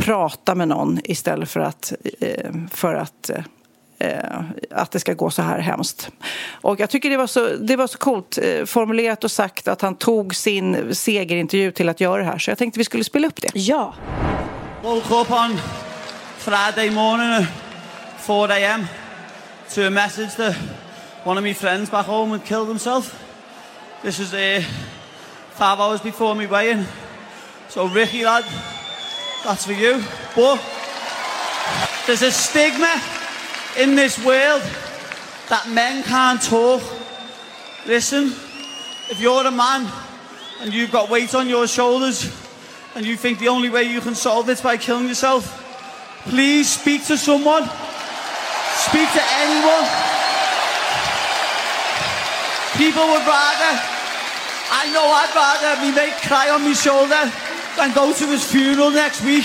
[0.00, 3.44] Prata med någon istället för att, eh, för att eh,
[3.98, 4.40] eh,
[4.70, 6.10] att det ska gå så här hemskt.
[6.52, 9.94] Och jag tycker det var så, det var så coolt formulerat och sagt att han
[9.94, 12.38] tog sin segerintervju till att göra det här.
[12.38, 13.50] Så jag tänkte vi skulle spela upp det.
[13.54, 13.94] Ja.
[14.82, 15.60] Woke up on
[16.38, 17.44] Friday morning at
[18.18, 18.86] 4 a.m.
[19.74, 20.56] to a message that
[21.24, 23.14] one of my friends back home had killed himself.
[24.02, 24.62] This was uh,
[25.54, 26.86] five hours before me weigh-in.
[27.68, 28.44] So Ricky, lad,
[29.44, 30.04] that's for you.
[30.36, 30.60] But
[32.06, 33.00] there's a stigma
[33.78, 34.62] in this world
[35.48, 36.82] that men can't talk.
[37.86, 38.26] Listen,
[39.10, 39.90] if you're a man
[40.60, 42.24] and you've got weight on your shoulders
[42.94, 45.44] and you think the only way you can solve this by killing yourself,
[46.24, 47.64] please speak to someone.
[48.74, 49.86] Speak to anyone.
[52.76, 53.72] People would rather,
[54.72, 57.49] I know I'd rather me mate cry on my shoulder
[57.80, 59.44] than go to his funeral next week.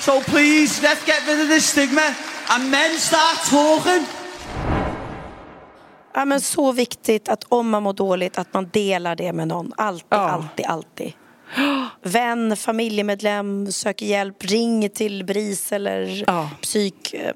[0.00, 2.14] So please, let's get rid of this stigma
[2.48, 4.06] and men start talking.
[6.14, 9.72] ja, men så viktigt att om man mår dåligt att man delar det med någon.
[9.76, 10.16] Alltid, Ja.
[10.30, 11.12] alltid, alltid.
[12.02, 16.50] Vän, familjemedlem, söker hjälp, ring till BRIS eller Ja.
[16.62, 17.14] psyk.
[17.14, 17.32] eh,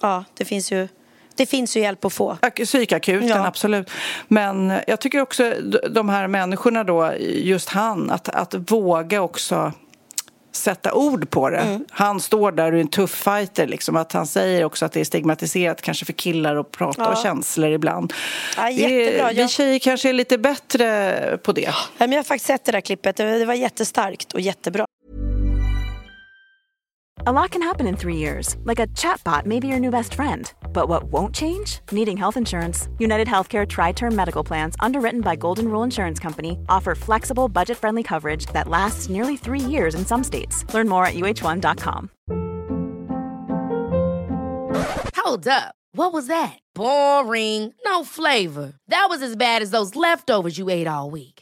[0.00, 0.88] Ja, det finns ju,
[1.36, 2.36] det finns ju hjälp att få.
[2.42, 3.46] Ak- Psykakuten, Ja.
[3.46, 3.90] absolut.
[4.28, 5.54] Men jag tycker också
[5.90, 9.72] de här människorna då, just han, att, att våga också
[10.54, 11.58] sätta ord på det.
[11.58, 11.84] Mm.
[11.90, 13.66] Han står där och är en tuff fighter.
[13.66, 17.08] Liksom, att han säger också att det är stigmatiserat kanske för killar att prata Ja.
[17.16, 18.12] om känslor ibland.
[18.56, 19.28] Ja, jättebra.
[19.32, 21.60] vi Jag- tjejer kanske är lite bättre på det.
[21.62, 23.16] Ja, men jag har faktiskt sett det där klippet.
[23.16, 24.84] Det var jättestarkt och jättebra.
[27.24, 30.14] A lot can happen in three years, like a chatbot may be your new best
[30.14, 30.52] friend.
[30.72, 31.78] But what won't change?
[31.92, 32.88] Needing health insurance.
[32.98, 37.78] United Healthcare Tri Term Medical Plans, underwritten by Golden Rule Insurance Company, offer flexible, budget
[37.78, 40.64] friendly coverage that lasts nearly three years in some states.
[40.74, 42.10] Learn more at uh1.com.
[45.14, 45.76] Hold up.
[45.92, 46.58] What was that?
[46.74, 47.72] Boring.
[47.84, 48.72] No flavor.
[48.88, 51.41] That was as bad as those leftovers you ate all week.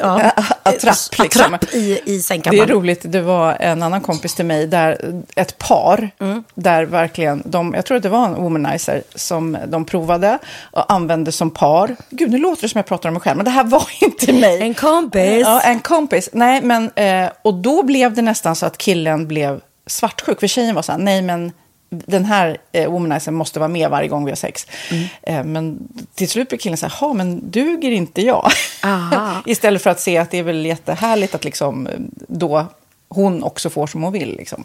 [0.00, 1.54] ja, Attrapp, liksom.
[1.54, 2.68] attrapp i, i Det är sängkammaren.
[2.68, 6.10] roligt, det var en annan kompis till mig, där ett par,
[6.54, 10.38] där verkligen, de, jag tror att det var en womanizer som de provade
[10.72, 11.96] och använde som par.
[12.10, 14.32] Gud, nu låter det som jag pratar om mig själv, men det här var inte
[14.32, 14.62] mig.
[14.62, 15.40] En kompis.
[15.40, 16.30] Ja, en kompis.
[16.32, 20.74] Nej, men, eh, och då blev det nästan så att killen blev svartsjuk, för tjejen
[20.74, 21.52] var så här, nej men
[21.90, 24.66] den här eh, womanizern måste vara med varje gång vi har sex.
[24.90, 25.04] Mm.
[25.22, 25.78] Eh, men
[26.14, 28.50] till slut blir killen så här, men duger inte jag?
[28.84, 29.16] Aha.
[29.46, 31.92] Istället för att se att det är väl jättehärligt att liksom eh,
[32.28, 32.66] då
[33.08, 34.36] hon också får som hon vill.
[34.36, 34.64] Liksom.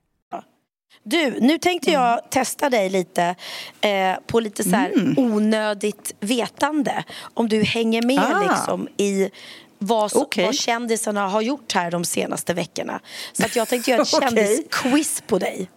[1.03, 2.25] Du, nu tänkte jag mm.
[2.29, 3.35] testa dig lite
[3.81, 5.17] eh, på lite så här mm.
[5.17, 7.03] onödigt vetande.
[7.33, 8.51] Om du hänger med ah.
[8.51, 9.29] liksom i
[9.77, 10.45] vad, okay.
[10.45, 12.99] vad kändisarna har gjort här de senaste veckorna.
[13.33, 14.29] Så att jag tänkte göra ett okay.
[14.29, 15.69] kändisquiz på dig.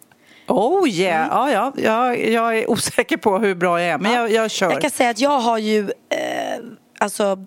[0.48, 1.28] Oh yeah, mm.
[1.30, 4.18] ja, ja, jag, jag är osäker på hur bra jag är, men ja.
[4.18, 4.70] jag, jag kör.
[4.70, 6.60] Jag kan säga att jag har ju, eh,
[7.04, 7.46] alltså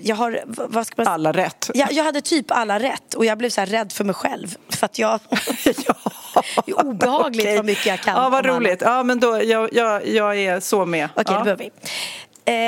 [0.00, 1.70] jag har, vad ska man Alla rätt.
[1.74, 4.56] Jag, jag hade typ alla rätt och jag blev så här rädd för mig själv.
[4.68, 5.20] För att jag...
[5.64, 5.94] ja.
[6.66, 7.56] det är obehagligt okay.
[7.56, 8.22] vad mycket jag kan.
[8.22, 8.80] Ja, vad roligt.
[8.80, 11.08] Ja, men då, jag, jag, jag är så med.
[11.14, 11.44] Okej, okay, ja.
[11.44, 11.70] börjar vi.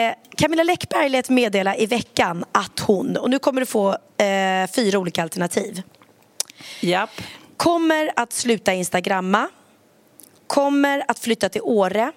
[0.07, 4.71] Eh, Camilla Läckberg lät meddela i veckan att hon, och nu kommer du få eh,
[4.75, 5.83] fyra olika alternativ.
[6.81, 7.11] Japp.
[7.57, 9.49] Kommer att sluta instagramma.
[10.47, 12.13] Kommer att flytta till Åre.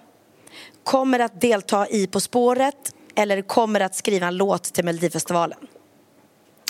[0.84, 5.58] Kommer att delta i På spåret eller kommer att skriva en låt till Melodifestivalen?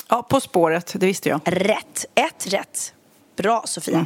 [0.10, 1.40] Ja, På spåret, det visste jag.
[1.46, 2.06] Rätt.
[2.16, 2.94] Ett rätt.
[3.38, 4.06] Bra, Sofia.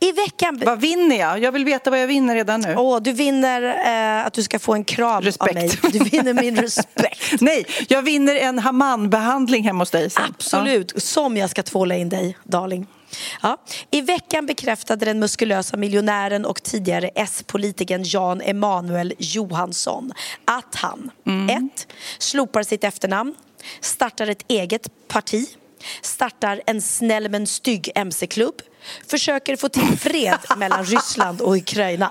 [0.00, 0.60] I veckan...
[0.64, 1.38] Vad vinner jag?
[1.42, 2.74] Jag vill veta vad jag vinner redan nu.
[2.76, 3.62] Åh, du vinner
[4.20, 5.48] eh, att du ska få en kram Respekt.
[5.50, 5.70] av mig.
[5.92, 7.22] Du vinner min respekt.
[7.40, 10.10] Nej, jag vinner en Haman-behandling hemma hos dig.
[10.10, 10.22] sen.
[10.28, 12.86] Absolut, som jag ska tvåla in dig, darling.
[13.42, 13.56] Ja.
[13.90, 20.12] I veckan bekräftade den muskulösa miljonären och tidigare S-politikern Jan Emanuel Johansson
[20.44, 21.68] att han Mm.
[21.74, 21.86] 1.
[22.18, 23.34] slopar sitt efternamn,
[23.80, 25.46] startar ett eget parti,
[26.02, 28.54] startar en snäll men stygg mc-klubb,
[29.06, 32.10] försöker få till fred mellan Ryssland och Ukraina.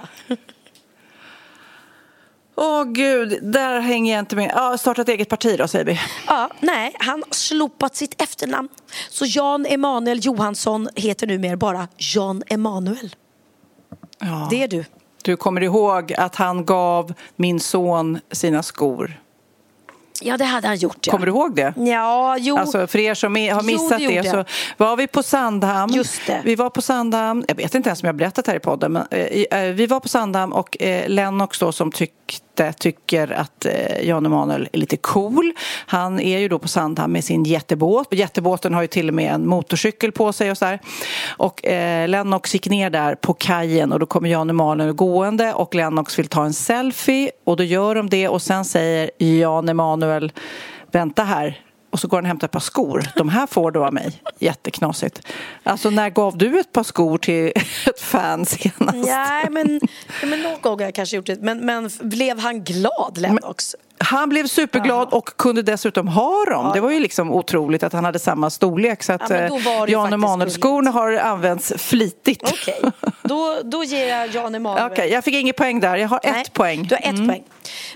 [2.55, 4.51] Åh gud, där hänger jag inte med.
[4.55, 5.99] Ja, starta ett eget parti då, säger vi.
[6.27, 8.69] Ja, nej, han har slopat sitt efternamn.
[9.09, 13.15] Så Jan Emanuel Johansson heter numera bara Jan Emanuel.
[14.19, 14.47] Ja.
[14.49, 14.85] Det är du.
[15.23, 19.20] Du kommer ihåg att han gav min son sina skor.
[20.21, 20.97] Ja, det hade han gjort.
[21.07, 21.11] Ja.
[21.11, 21.73] Kommer du ihåg det?
[21.77, 22.57] Ja, jo.
[22.57, 24.43] Alltså för er som har Jo, missat det det, gjorde så
[24.77, 25.93] var vi på Sandhamn.
[25.93, 26.41] Just det.
[26.45, 28.91] Vi var på Sandhamn, jag vet inte ens om jag har berättat här i podden,
[28.91, 33.65] men eh, eh, vi var på Sandhamn och eh, Lennox då som tyckte, tycker att
[33.65, 35.53] eh, Jan Emanuel är lite cool.
[35.85, 38.07] Han är ju då på Sandhamn med sin jättebåt.
[38.11, 40.79] Jättebåten har ju till och med en motorcykel på sig och så där.
[41.37, 45.75] Och eh, Lennox gick ner där på kajen och då kommer Jan Emanuel gående och
[45.75, 50.31] Lennox vill ta en selfie och då gör de det och sen säger Jan Emanuel
[50.91, 51.70] vänta här.
[51.91, 53.03] Och så går han och hämtar ett par skor.
[53.15, 54.21] De här får du av mig.
[54.39, 55.21] Jätteknasigt.
[55.63, 57.47] Alltså när gav du ett par skor till
[57.85, 59.07] ett fan senast?
[59.07, 59.79] Nej, men,
[60.23, 61.41] men någon gång har jag kanske gjort det.
[61.41, 63.75] Men, men blev han glad, Lennox?
[64.03, 66.71] Han blev superglad och kunde dessutom ha dem.
[66.73, 69.03] Det var ju liksom otroligt att han hade samma storlek.
[69.03, 69.51] Så att Ja, eh,
[69.87, 72.43] Jan Emanuel-skorna har använts flitigt.
[72.43, 72.81] Okej,
[73.23, 74.91] då, då ger jag Jan Emanuel...
[74.91, 75.95] Okej, jag fick inget poäng där.
[75.95, 76.83] Jag har Nej, ett poäng.
[76.83, 77.43] Du har ett poäng.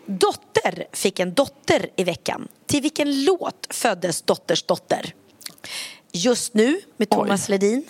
[0.06, 2.48] Dotter fick en dotter i veckan.
[2.68, 5.14] Till vilken låt föddes dotters dotter?
[6.12, 7.84] Just nu med Thomas Ledin.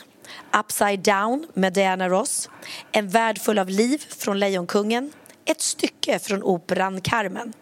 [0.60, 2.50] Upside down med Diana Ross.
[2.92, 5.12] En värld full av liv från Lejonkungen.
[5.46, 7.54] Ett stycke från operan Carmen.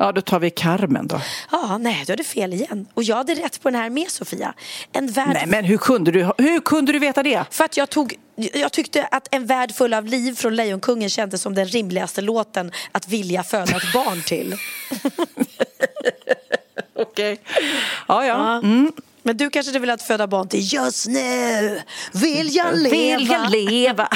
[0.00, 1.20] Ja, då tar vi Carmen då.
[1.50, 2.86] Ja, nej, du hade fel igen.
[2.94, 4.54] Och jag hade rätt på den här med, Sofia.
[4.92, 7.44] En värld Nej, men hur kunde du, hur kunde du veta det?
[7.50, 11.42] För att jag, tog, jag tyckte att En värld full av liv från Lejonkungen kändes
[11.42, 14.54] som den rimligaste låten att vilja föda ett barn till.
[16.94, 17.40] Okej.
[18.08, 18.58] Ja, ja.
[18.58, 18.92] Mm.
[19.28, 22.90] Men du kanske hade velat föda barn till Just nu vill jag leva.
[22.96, 24.08] Vill jag leva?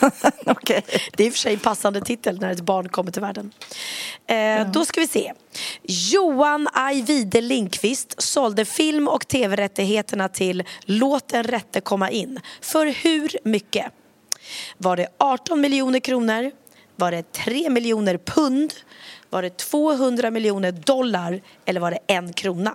[0.46, 0.84] Okej.
[1.16, 3.52] Det är i och för sig en passande titel när ett barn kommer till världen.
[4.26, 5.32] Eh, Då ska vi se.
[5.82, 12.40] Johan Ajvide Lindqvist sålde film och tv-rättigheterna till Låt den rätte komma in.
[12.60, 13.86] För hur mycket?
[14.78, 16.50] Var det 18 miljoner kronor?
[16.96, 18.74] Var det 3 miljoner pund?
[19.30, 21.40] Var det 200 miljoner dollar?
[21.64, 22.74] Eller var det en krona?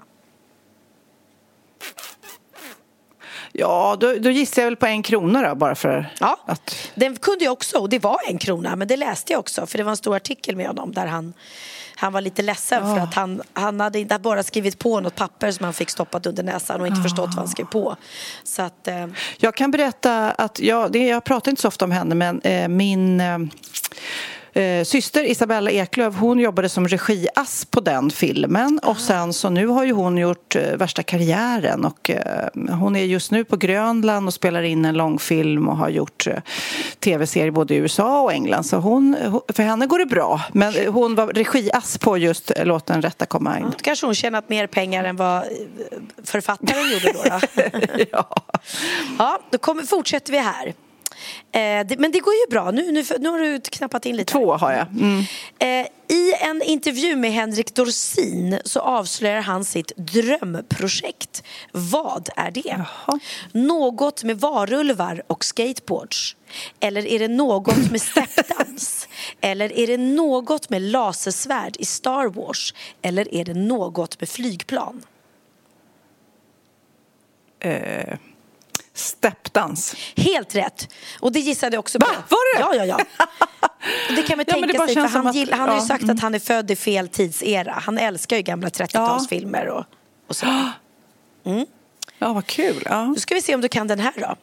[3.52, 6.92] Ja, då, då gissar jag väl på en krona då, bara för Ja, att...
[6.96, 9.78] den kunde jag också och det var en krona men det läste jag också för
[9.78, 11.34] det var en stor artikel med honom där han
[12.00, 15.52] han var lite ledsen för att han, han hade inte bara skrivit på något papper
[15.52, 17.96] som han fick stoppat under näsan och inte förstått vad han skrev på.
[18.44, 19.08] Så att, eh,
[19.38, 22.68] Jag kan berätta att jag, det, jag pratar inte så ofta om henne men eh,
[22.68, 23.38] min eh,
[24.58, 29.68] eh, syster Isabella Eklöf hon jobbade som regiass på den filmen och sen så nu
[29.68, 34.28] har ju hon gjort eh, värsta karriären och eh, hon är just nu på Grönland
[34.28, 36.34] och spelar in en långfilm och har gjort eh,
[37.00, 39.18] tv-serier både i USA och England så hon,
[39.54, 43.26] för henne går det bra men hon var regiass på just eh, Låt den rätta
[43.26, 43.66] komma in.
[43.66, 45.44] då kanske hon tjänat mer pengar än vad eh,
[46.24, 47.24] författaren gjorde då.
[47.24, 48.06] då.
[48.12, 48.36] ja.
[49.20, 50.74] ja, då kommer, fortsätter vi här.
[51.52, 52.72] Eh, det, men det går ju bra.
[52.72, 54.34] Nu, nu, nu har du knappat in lite.
[54.34, 54.88] Två har jag.
[54.88, 55.24] Mm.
[55.60, 61.44] Eh, I en intervju med Henrik Dorsin så avslöjar han sitt drömprojekt.
[61.72, 62.86] Vad är det?
[63.52, 66.36] Något med varulvar och skateboards?
[66.80, 69.08] Eller är det något med stepdance?
[69.42, 72.74] Eller är det något med lasersvärd i Star Wars?
[73.02, 75.04] Eller är det något med flygplan?
[78.98, 79.96] Steppdans.
[80.16, 80.94] Helt rätt!
[81.20, 82.06] Och det gissade jag också på.
[82.06, 82.12] Va?
[82.30, 82.78] Var det?
[82.78, 83.26] Ja, ja, ja.
[84.10, 86.04] Och det kan man Ja, tänka sig, för han, att- gill, han har ju sagt
[86.04, 86.16] mm.
[86.16, 87.72] att han är född i fel tidsera.
[87.72, 89.84] Han älskar ju gamla 30-talsfilmer och,
[90.28, 90.46] och så.
[92.20, 92.84] Ja, vad kul.
[92.86, 93.12] Ja.
[93.16, 94.36] Då ska vi se om du kan den här då.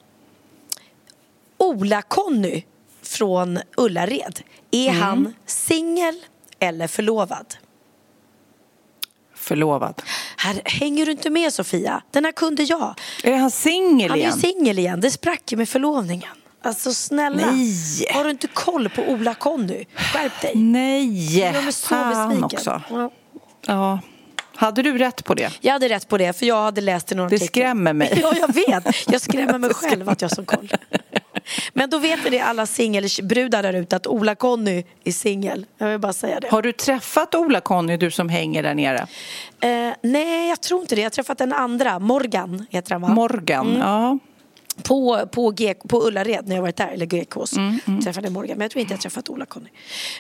[1.59, 2.63] Ola-Conny
[3.03, 4.41] från Ullared.
[4.71, 5.01] Är Mm.
[5.03, 6.15] han singel
[6.59, 7.55] eller förlovad?
[9.45, 10.03] Förlovad.
[10.37, 12.03] Här hänger du inte med Sofia.
[12.11, 12.95] Den här kunde jag.
[13.25, 14.39] Är han singel Han är igen?
[14.39, 15.01] singel igen.
[15.01, 16.29] Det sprack ju med förlovningen.
[16.65, 17.37] Alltså snälla.
[17.51, 18.07] Nej.
[18.15, 19.85] Har du inte koll på Ola-Conny?
[19.97, 20.53] Skärp dig.
[20.55, 22.45] Nej, Jag är så fan besviken.
[22.45, 22.83] också.
[22.91, 23.11] Ja.
[23.67, 23.99] Ja.
[24.57, 25.53] Hade du rätt på det?
[25.61, 27.49] Jag hade rätt på det, för jag hade läst i någon Det artikel.
[27.49, 28.19] skrämmer mig.
[28.23, 29.09] Ja, jag vet.
[29.13, 30.73] Jag skrämmer mig själv att jag har sån koll.
[31.73, 35.67] Men då vet ni det alla singelbrudar där ute att Ola-Conny är singel.
[35.79, 36.49] Jag vill bara säga det.
[36.51, 39.07] Har du träffat Ola-Conny, du som hänger där nere?
[39.61, 41.01] Eh, nej, jag tror inte det.
[41.01, 41.99] Jag har träffat den andra.
[41.99, 43.09] Morgan heter han va?
[43.09, 44.19] Morgan, ja.
[44.83, 47.53] På, på, G, på Ullared när jag varit där, eller GKs.
[47.57, 49.69] Mm, Träffade Morgan, men jag tror inte jag träffat Ola-Conny.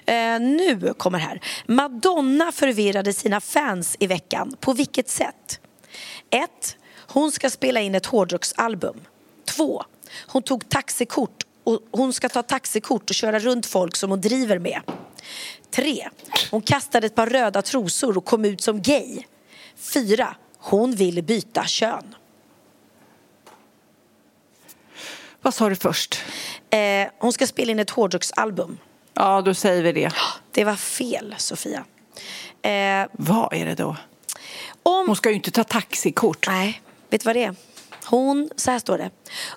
[0.07, 1.40] Eh, nu kommer här.
[1.66, 4.57] Madonna förvirrade sina fans i veckan.
[4.61, 5.61] På vilket sätt?
[6.30, 6.76] 1.
[7.09, 9.00] Hon ska spela in ett hårdrocksalbum.
[9.57, 9.84] 2.
[10.26, 14.59] Hon tog taxikort och hon ska ta taxikort och köra runt folk som hon driver
[14.59, 14.80] med.
[15.70, 16.09] 3.
[16.50, 19.24] Hon kastade ett par röda trosor och kom ut som gay.
[19.76, 20.36] 4.
[20.59, 22.14] Hon vill byta kön.
[25.45, 26.22] Vad sa du först?
[26.70, 28.78] Eh, hon ska spela in ett hårdrocksalbum.
[29.14, 30.12] Ja, då säger vi det.
[30.53, 31.84] Det var fel, Sofia.
[32.62, 33.97] Eh, Vad är det då?
[34.82, 35.07] om...
[35.07, 36.47] Hon ska ju inte ta taxikort.
[36.49, 37.55] Nej, vet du vad det är?
[38.05, 39.11] Hon, så här står det.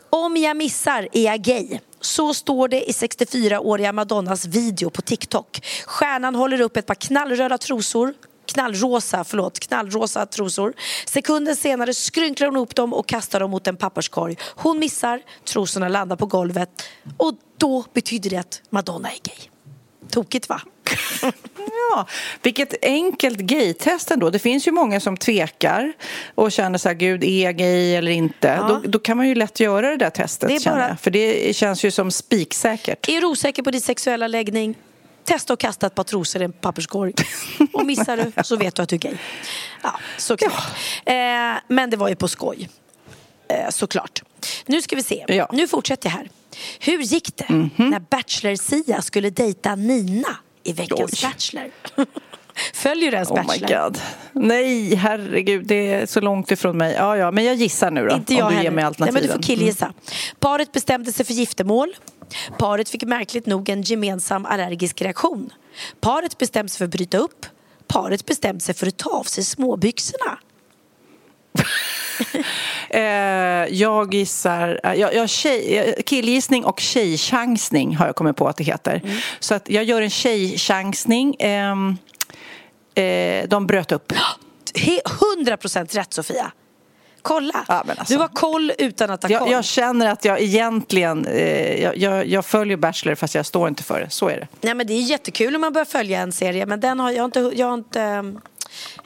[0.09, 1.79] Om jag missar är jag gay.
[2.01, 5.65] Så står det i 64-åriga Madonnas video på TikTok.
[5.85, 8.13] Stjärnan håller upp ett par knallröda trosor
[8.47, 10.73] knallrosa, förlåt, knallrosa trosor.
[11.05, 14.37] Sekunder senare skrynklar hon ihop dem och kastar dem mot en papperskorg.
[14.55, 16.69] Hon missar, trosorna landar på golvet
[17.17, 19.49] och då betyder det att Madonna är gay.
[20.09, 20.61] Tokigt va?
[21.91, 22.07] Ja,
[22.41, 24.29] vilket enkelt gaytest ändå.
[24.29, 25.93] Det finns ju många som tvekar
[26.35, 28.47] och känner så här, gud, är jag gay eller inte?
[28.47, 28.67] Ja.
[28.67, 30.97] Då, då kan man ju lätt göra det där testet, Det bara-.
[31.01, 33.09] För det känns ju som spiksäkert.
[33.09, 34.75] Är du osäker på din sexuella läggning?
[35.28, 37.13] Testa att kasta ett par trosor i en papperskorg.
[37.73, 39.17] Och missar du så vet du att du är gay.
[39.84, 40.63] Ja, såklart.
[41.05, 41.13] Eh,
[41.67, 42.69] men det var ju på skoj.
[43.49, 44.21] Eh, såklart.
[44.65, 45.25] Nu ska vi se.
[45.28, 45.49] Ja.
[45.53, 46.30] Nu fortsätter jag här.
[46.80, 47.71] Hur gick det Mhm.
[47.78, 51.30] när Bachelor-Sia skulle dejta Nina i veckans Oj.
[51.30, 51.71] Bachelor?
[52.74, 53.84] Följer du ens Oh my Bachelor?
[53.84, 53.99] god.
[54.34, 56.93] Nej, herregud, det är så långt ifrån mig.
[56.97, 58.16] Ja, ja, men jag gissar nu då.
[58.16, 58.64] Inte jag om du heller.
[58.70, 59.28] ger mig Nej, men alternativen.
[59.28, 59.93] du får killgissa.
[60.39, 61.95] Paret bestämde sig för giftermål.
[62.58, 65.49] Paret fick märkligt nog en gemensam allergisk reaktion.
[66.01, 67.45] Paret bestämde sig för att bryta upp.
[67.88, 70.38] Paret bestämde sig för att ta av sig småbyxorna.
[72.89, 73.01] Eh,
[73.70, 74.80] jag gissar...
[74.84, 79.01] eh, Jag, jag tjej, eh, killgissning och tjejchansning har jag kommit på att det heter.
[79.03, 79.18] Mm.
[79.39, 81.36] Så att jag gör en tjejchansning.
[81.39, 81.97] ehm,
[82.97, 84.11] eh, de bröt upp.
[84.73, 85.01] He-
[85.45, 86.51] 100% rätt Sofia.
[87.21, 87.65] Kolla.
[87.67, 88.13] Ja, alltså.
[88.13, 89.51] Du har koll utan att ha Jag, koll.
[89.51, 91.25] jag känner att jag egentligen...
[91.25, 94.09] Eh, jag, jag, jag följer Bachelor fast jag står inte för det.
[94.09, 94.47] Så är det.
[94.61, 97.25] Nej, men det är jättekul om man börjar följa en serie men den har jag
[97.25, 98.33] inte, jag har inte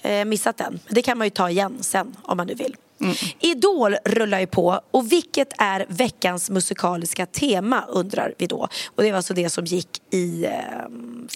[0.01, 0.79] eh, missat den.
[0.89, 2.75] Det kan man ju ta igen sen om man nu vill.
[3.01, 3.15] Mm.
[3.39, 8.67] Idol rullar ju på och vilket är veckans musikaliska tema undrar vi då.
[8.95, 10.51] Och det var alltså det som gick i eh,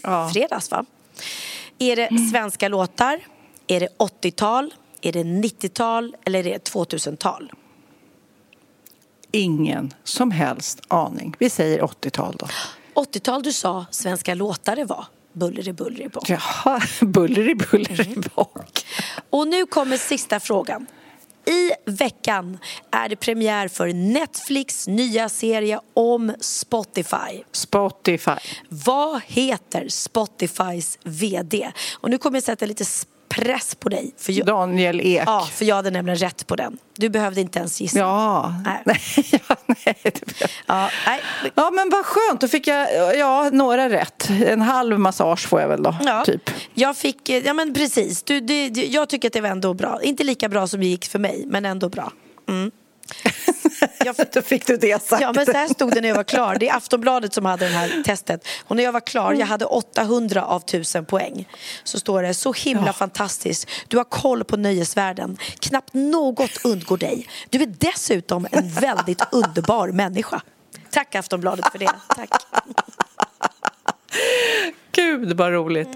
[0.03, 0.29] Ja.
[0.33, 0.85] fredags va?
[1.79, 3.19] Är det svenska låtar?
[3.67, 4.73] Är det 80-tal?
[5.01, 6.15] Är det 90-tal?
[6.25, 7.51] Eller är det 2000-tal?
[9.31, 11.35] Ingen som helst aning.
[11.39, 12.47] Vi säger 80-tal då.
[12.95, 15.05] 80-tal du sa svenska låtar det var.
[15.33, 16.29] Buller i buller i bak.
[16.29, 18.85] Jaha, buller i buller i bak.
[19.29, 20.87] Och nu kommer sista frågan.
[21.47, 22.57] I veckan
[22.91, 27.43] är det premiär för Netflix nya serie om Spotify.
[27.51, 28.31] Spotify.
[28.69, 31.71] Vad heter Spotifys VD?
[31.93, 32.85] Och nu kommer jag sätta lite
[33.35, 34.13] press på dig.
[34.17, 35.23] För jag, Daniel Ek.
[35.25, 36.77] ja, för jag hade nämligen rätt på den.
[36.97, 37.99] Du behövde inte ens gissa.
[37.99, 38.53] Ja.
[38.65, 38.99] Nej.
[39.47, 39.95] Ja, nej.
[40.67, 41.21] Ja, nej.
[41.55, 42.41] Ja, men vad skönt.
[42.41, 44.29] Då fick jag ja, några rätt.
[44.45, 46.49] En halv massage får jag väl då, Ja, typ.
[46.73, 48.23] Jag fick, eh, ja men precis.
[48.23, 49.99] Du, du, jag tycker att det var ändå bra.
[50.01, 52.11] Inte lika bra som det gick för mig, men ändå bra.
[54.05, 55.21] Jag- Då fick du det sagt.
[55.21, 56.57] Ja, men så här stod det när jag var klar.
[56.59, 58.47] Det är Aftonbladet som hade det här testet.
[58.63, 61.47] Och när jag var klar, jag hade 800 av 1000 poäng.
[61.83, 63.67] Så står det, så himla fantastiskt.
[63.87, 65.37] Du har koll på nöjesvärlden.
[65.59, 67.27] Knappt något undgår dig.
[67.49, 70.41] Du är dessutom en väldigt underbar människa.
[70.91, 71.91] Tack Aftonbladet för det.
[72.15, 72.29] Tack.
[74.95, 75.89] Gud, vad roligt.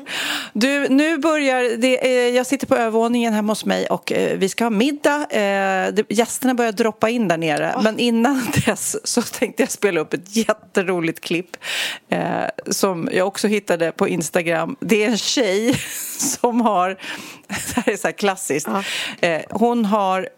[0.54, 4.50] Du, nu börjar det, eh, jag sitter på övervåningen hemma hos mig och eh, vi
[4.50, 5.28] ska ha middag.
[5.30, 7.76] Eh, gästerna börjar droppa in där nere.
[7.84, 11.58] Men innan dess så tänkte jag spela upp ett jätteroligt klipp
[12.68, 14.76] som jag också hittade på Instagram.
[14.80, 15.74] Det är en tjej
[16.18, 16.90] som har,
[17.48, 18.68] det här är så här klassiskt,
[19.50, 20.30] hon har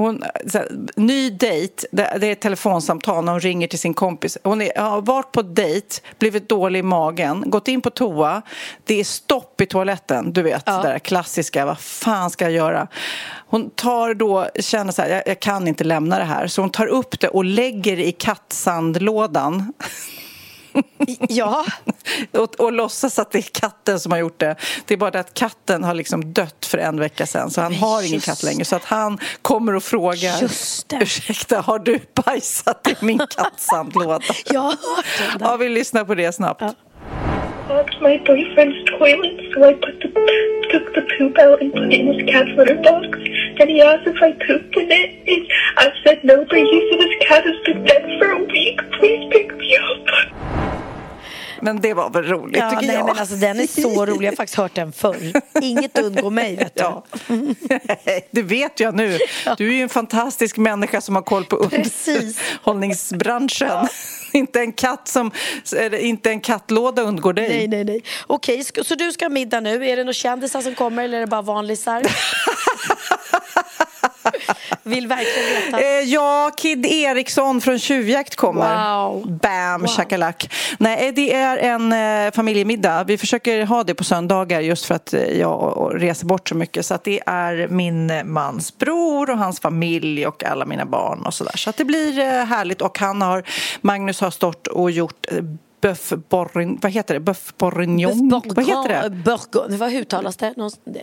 [0.00, 0.22] hon,
[0.54, 4.38] här, ny dejt, det, det är ett telefonsamtal när hon ringer till sin kompis.
[4.44, 8.42] Hon är, har varit på dejt, blivit dålig i magen, gått in på toa.
[8.84, 11.66] Det är stopp i toaletten, du vet, det där klassiska.
[11.66, 12.88] Vad fan ska jag göra?
[13.46, 16.46] Hon tar då, känner så här, jag, jag kan inte lämna det här.
[16.46, 19.72] Så hon tar upp det och lägger det i kattsandlådan.
[21.28, 21.64] Ja,
[22.32, 24.56] och, och låtsas att det är katten som har gjort det.
[24.86, 27.72] Det är bara det att katten har liksom dött för en vecka sedan så han
[27.72, 28.64] Men har ingen katt längre.
[28.64, 30.96] Så att han kommer och frågar Just det.
[31.02, 34.20] Ursäkta, har du bajsat i min kattsandlåda?
[34.50, 36.62] Jag har hört den Ja, vi lyssnar på det snabbt.
[37.70, 40.08] clogged my boyfriend's toilet, so I put the,
[40.72, 43.06] took the poop out and put it in his cat's litter box.
[43.58, 45.42] Then he asked if I pooped in it, and
[45.76, 48.80] I said no, but he said his cat has been dead for a week.
[51.62, 53.06] Men det var väl roligt, Ja, tycker nej, jag.
[53.06, 54.26] men alltså, den är så rolig.
[54.26, 55.16] Jag har faktiskt hört den förr.
[55.62, 56.80] Inget undgår mig, vet du.
[56.82, 57.04] Ja.
[58.30, 59.18] Det vet jag nu.
[59.58, 63.88] Du är ju en fantastisk människa som har koll på underhållningsbranschen.
[64.32, 65.30] Inte en katt som,
[66.00, 67.48] inte en kattlåda undgår dig.
[67.48, 68.02] Nej, nej, nej.
[68.26, 69.86] Okej, så du ska ha middag nu.
[69.88, 72.02] Är det några kändisar som kommer eller är det bara vanlisar?
[74.82, 75.80] Vill verkligen veta.
[75.80, 78.94] Eh, ja, Kid Eriksson från Tjuvjakt kommer.
[79.04, 79.38] Wow.
[79.42, 79.88] Bam, Wow.
[79.88, 80.50] shakalak.
[80.78, 81.92] Nej, eh, det är en
[82.26, 83.04] eh, familjemiddag.
[83.04, 86.86] Vi försöker ha det på söndagar just för att eh, jag reser bort så mycket.
[86.86, 91.26] Så att det är min eh, mans bror och hans familj och alla mina barn
[91.26, 91.56] och sådär.
[91.56, 92.82] Så att det blir eh, härligt.
[92.82, 93.42] Och han har,
[93.80, 95.38] Magnus har stått och gjort eh,
[95.82, 97.20] Bœuf bourguignon, vad heter det?
[97.20, 98.28] Bœuf bourguignon?
[98.44, 99.10] Vad heter det?
[99.10, 99.78] Burgon.
[99.78, 100.54] Vad uttalas det?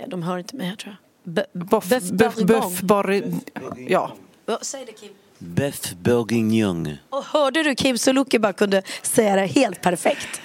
[0.08, 1.07] De hör inte mig här tror jag.
[1.30, 2.60] B- Boff, Bœuf bœuf, bourguignon.
[2.62, 3.42] bœuf bourguignon.
[3.90, 4.12] Ja.
[4.46, 5.10] Ja, Säg det Kim.
[5.40, 6.98] Bœuf bourguignon.
[7.10, 10.42] Och hörde du Kim Sulocki bara kunde säga det helt perfekt.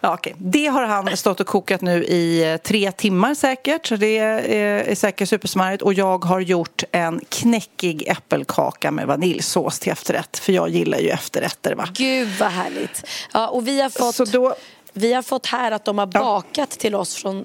[0.00, 0.34] Ja, okej.
[0.38, 4.38] Det har han stått och kokat nu i eh, tre timmar säkert, så det är,
[4.88, 5.82] är säkert supersmarrigt.
[5.82, 11.08] Och jag har gjort en knäckig äppelkaka med vaniljsås till efterrätt, för jag gillar ju
[11.08, 11.74] efterrätter.
[11.74, 11.88] Va?
[11.94, 13.06] Gud vad härligt.
[13.32, 14.54] Ja, och vi har fått, Så då-
[14.92, 16.20] vi har fått här att de har Ja.
[16.20, 17.44] bakat till oss från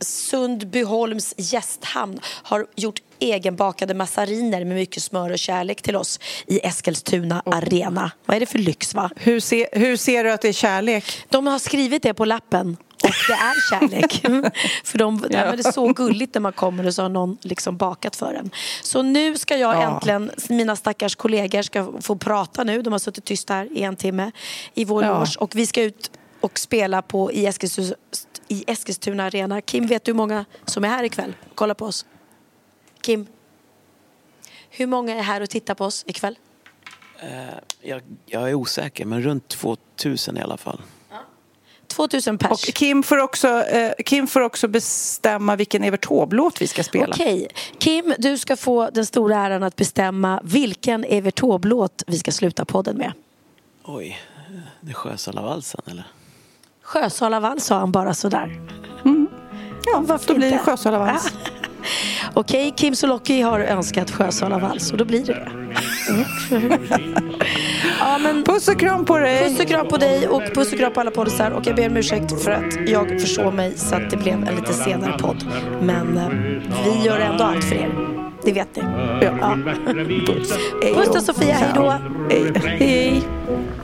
[0.00, 7.42] Sundbyholms gästhamn har gjort egenbakade massariner med mycket smör och kärlek till oss i Eskilstuna
[7.46, 8.10] arena.
[8.26, 9.10] Vad är det för lyx va?
[9.16, 11.04] Hur, se, hur ser du att det är kärlek?
[11.28, 14.12] De har skrivit det på lappen och det är kärlek.
[14.84, 17.76] för de, men det är så gulligt när man kommer och så har någon liksom
[17.76, 18.50] bakat för en.
[18.82, 19.82] Så nu ska jag Ja.
[19.94, 22.82] äntligen, mina stackars kollegor ska få prata nu.
[22.82, 24.30] De har suttit tysta här i en timme
[24.74, 25.26] i vår Ja.
[25.38, 27.94] och vi ska ut och spela på i Eskilstuna,
[28.48, 29.60] i Eskilstuna arena.
[29.60, 31.34] Kim, vet du hur många som är här ikväll?
[31.54, 32.06] Kolla på oss.
[33.00, 33.26] Kim,
[34.70, 36.38] hur många är här och tittar på oss ikväll?
[37.80, 40.80] Jag, jag är osäker, men runt 2000 i alla fall.
[41.86, 42.50] 2000 pers.
[42.50, 47.14] Och Kim får också, eh, Kim får också bestämma vilken Evert Taube-låt vi ska spela.
[47.14, 47.48] Okej.
[47.78, 52.64] Kim, du ska få den stora äran att bestämma vilken Evert Taube-låt vi ska sluta
[52.64, 53.12] podden med.
[53.84, 54.18] Oj,
[54.80, 56.06] det är Sjösalavalsen eller?
[56.84, 58.60] Sjösalavall sa han bara sådär.
[59.86, 60.64] Ja, varför då blir det inte?
[60.64, 61.32] Sjösalavals.
[62.34, 65.50] Okej, Kim Sulocki har önskat Sjösalavals och då blir det det.
[66.10, 66.72] Mm.
[68.00, 69.48] ja, men Puss och kram på dig!
[69.48, 71.88] puss och kram på dig och puss och kram på alla poddisar och jag ber
[71.88, 75.46] om ursäkt för att jag försåg mig så att det blev en lite senare podd.
[75.82, 76.28] Men eh,
[76.84, 77.94] vi gör ändå allt för er.
[78.44, 78.82] Det vet ni.
[79.22, 79.58] Ja.
[80.94, 81.94] Puss då Sofia, hej då!
[82.64, 83.22] Hej!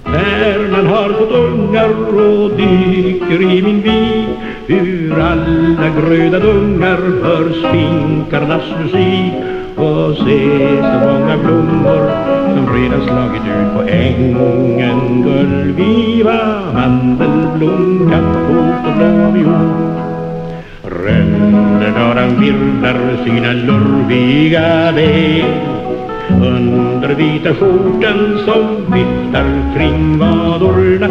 [0.05, 4.29] När man har fått ungar och dyker i min vik
[4.67, 9.33] Ur alla gröda dungar hörs finkarnas musik.
[9.77, 12.11] Och se så många blommor
[12.55, 15.23] som redan slagit ut på ängen.
[15.23, 19.91] Gullviva, mandelblom, kattfot och blåviol
[20.85, 25.70] Rönnerdaran virvlar sina lurviga ben
[26.31, 31.09] under vita skjortan som viftar kring vadorna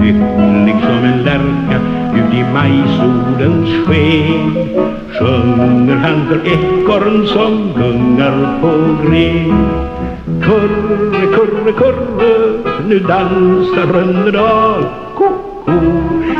[0.00, 1.78] Lycklig som en lärka
[2.14, 4.70] ut i majsolens sken
[5.18, 8.70] Sjunger han för ekorren som gungar på
[9.04, 9.68] gren.
[10.42, 12.30] Kurre, kurre, kurre,
[12.88, 15.72] nu dansar Rönnedal Ko-ko,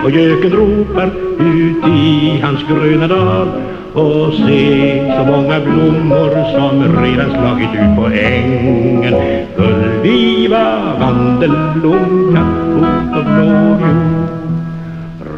[0.04, 3.48] och göken ropar ut i hans gröna dal
[3.94, 9.14] och se så många blommor som redan slagit ut på ängen.
[9.56, 14.20] Gullviva, vandelblom, kattfot och blåviol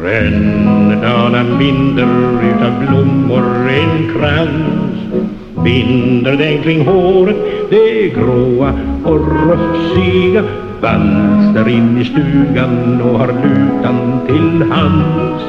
[0.03, 2.07] Rännerdalan binder
[2.43, 5.42] utav blommor en krans.
[5.55, 7.35] Binder den kring håret,
[7.69, 8.73] det gråa
[9.05, 10.43] och rufsiga.
[10.81, 15.43] Valsar in i stugan och har lutan till hands.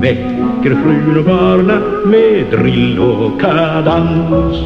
[0.00, 4.56] Väcker frun och barna med drill och kadans.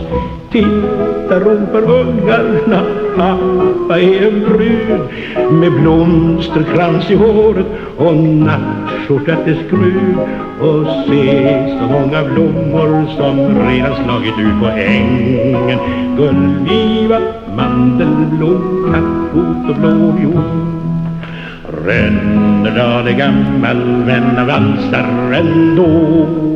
[0.53, 2.81] Titta ropar ungarna,
[3.95, 5.01] pappa är en brud
[5.53, 7.67] Med blomsterkrans i håret
[7.97, 10.19] och nattskjorta till skruv
[10.61, 15.79] Och se så många blommor som redan slagit ut på ängen.
[16.17, 17.21] Gullviva,
[17.57, 20.43] mandelblom, kattfot och blåviol
[21.87, 23.77] Rönnerdal är gammal
[24.07, 26.54] men valsar ändå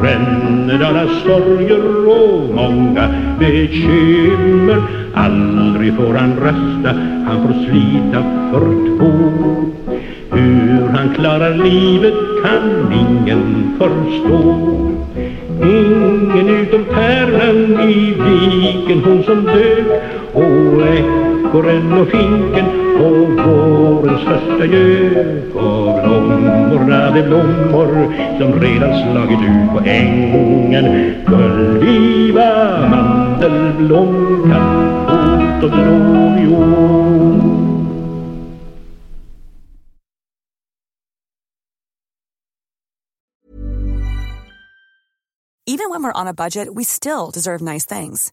[0.00, 3.08] Rönnerdal har sorger och många
[3.38, 4.82] bekymmer.
[5.14, 8.60] Aldrig får han rösta, han får slita för
[8.98, 9.12] två.
[10.30, 12.14] Hur han klarar livet
[12.44, 14.68] kan ingen förstå.
[15.62, 19.86] Ingen utom pärlan i viken, hon som dök
[20.32, 22.66] och och finken
[23.00, 31.14] och vårens första gök och blommorna blommor som redan slagit ut på ängen
[32.90, 34.52] mandelblom
[36.48, 36.82] år
[45.64, 48.32] Even when we're on a budget, we still deserve nice things.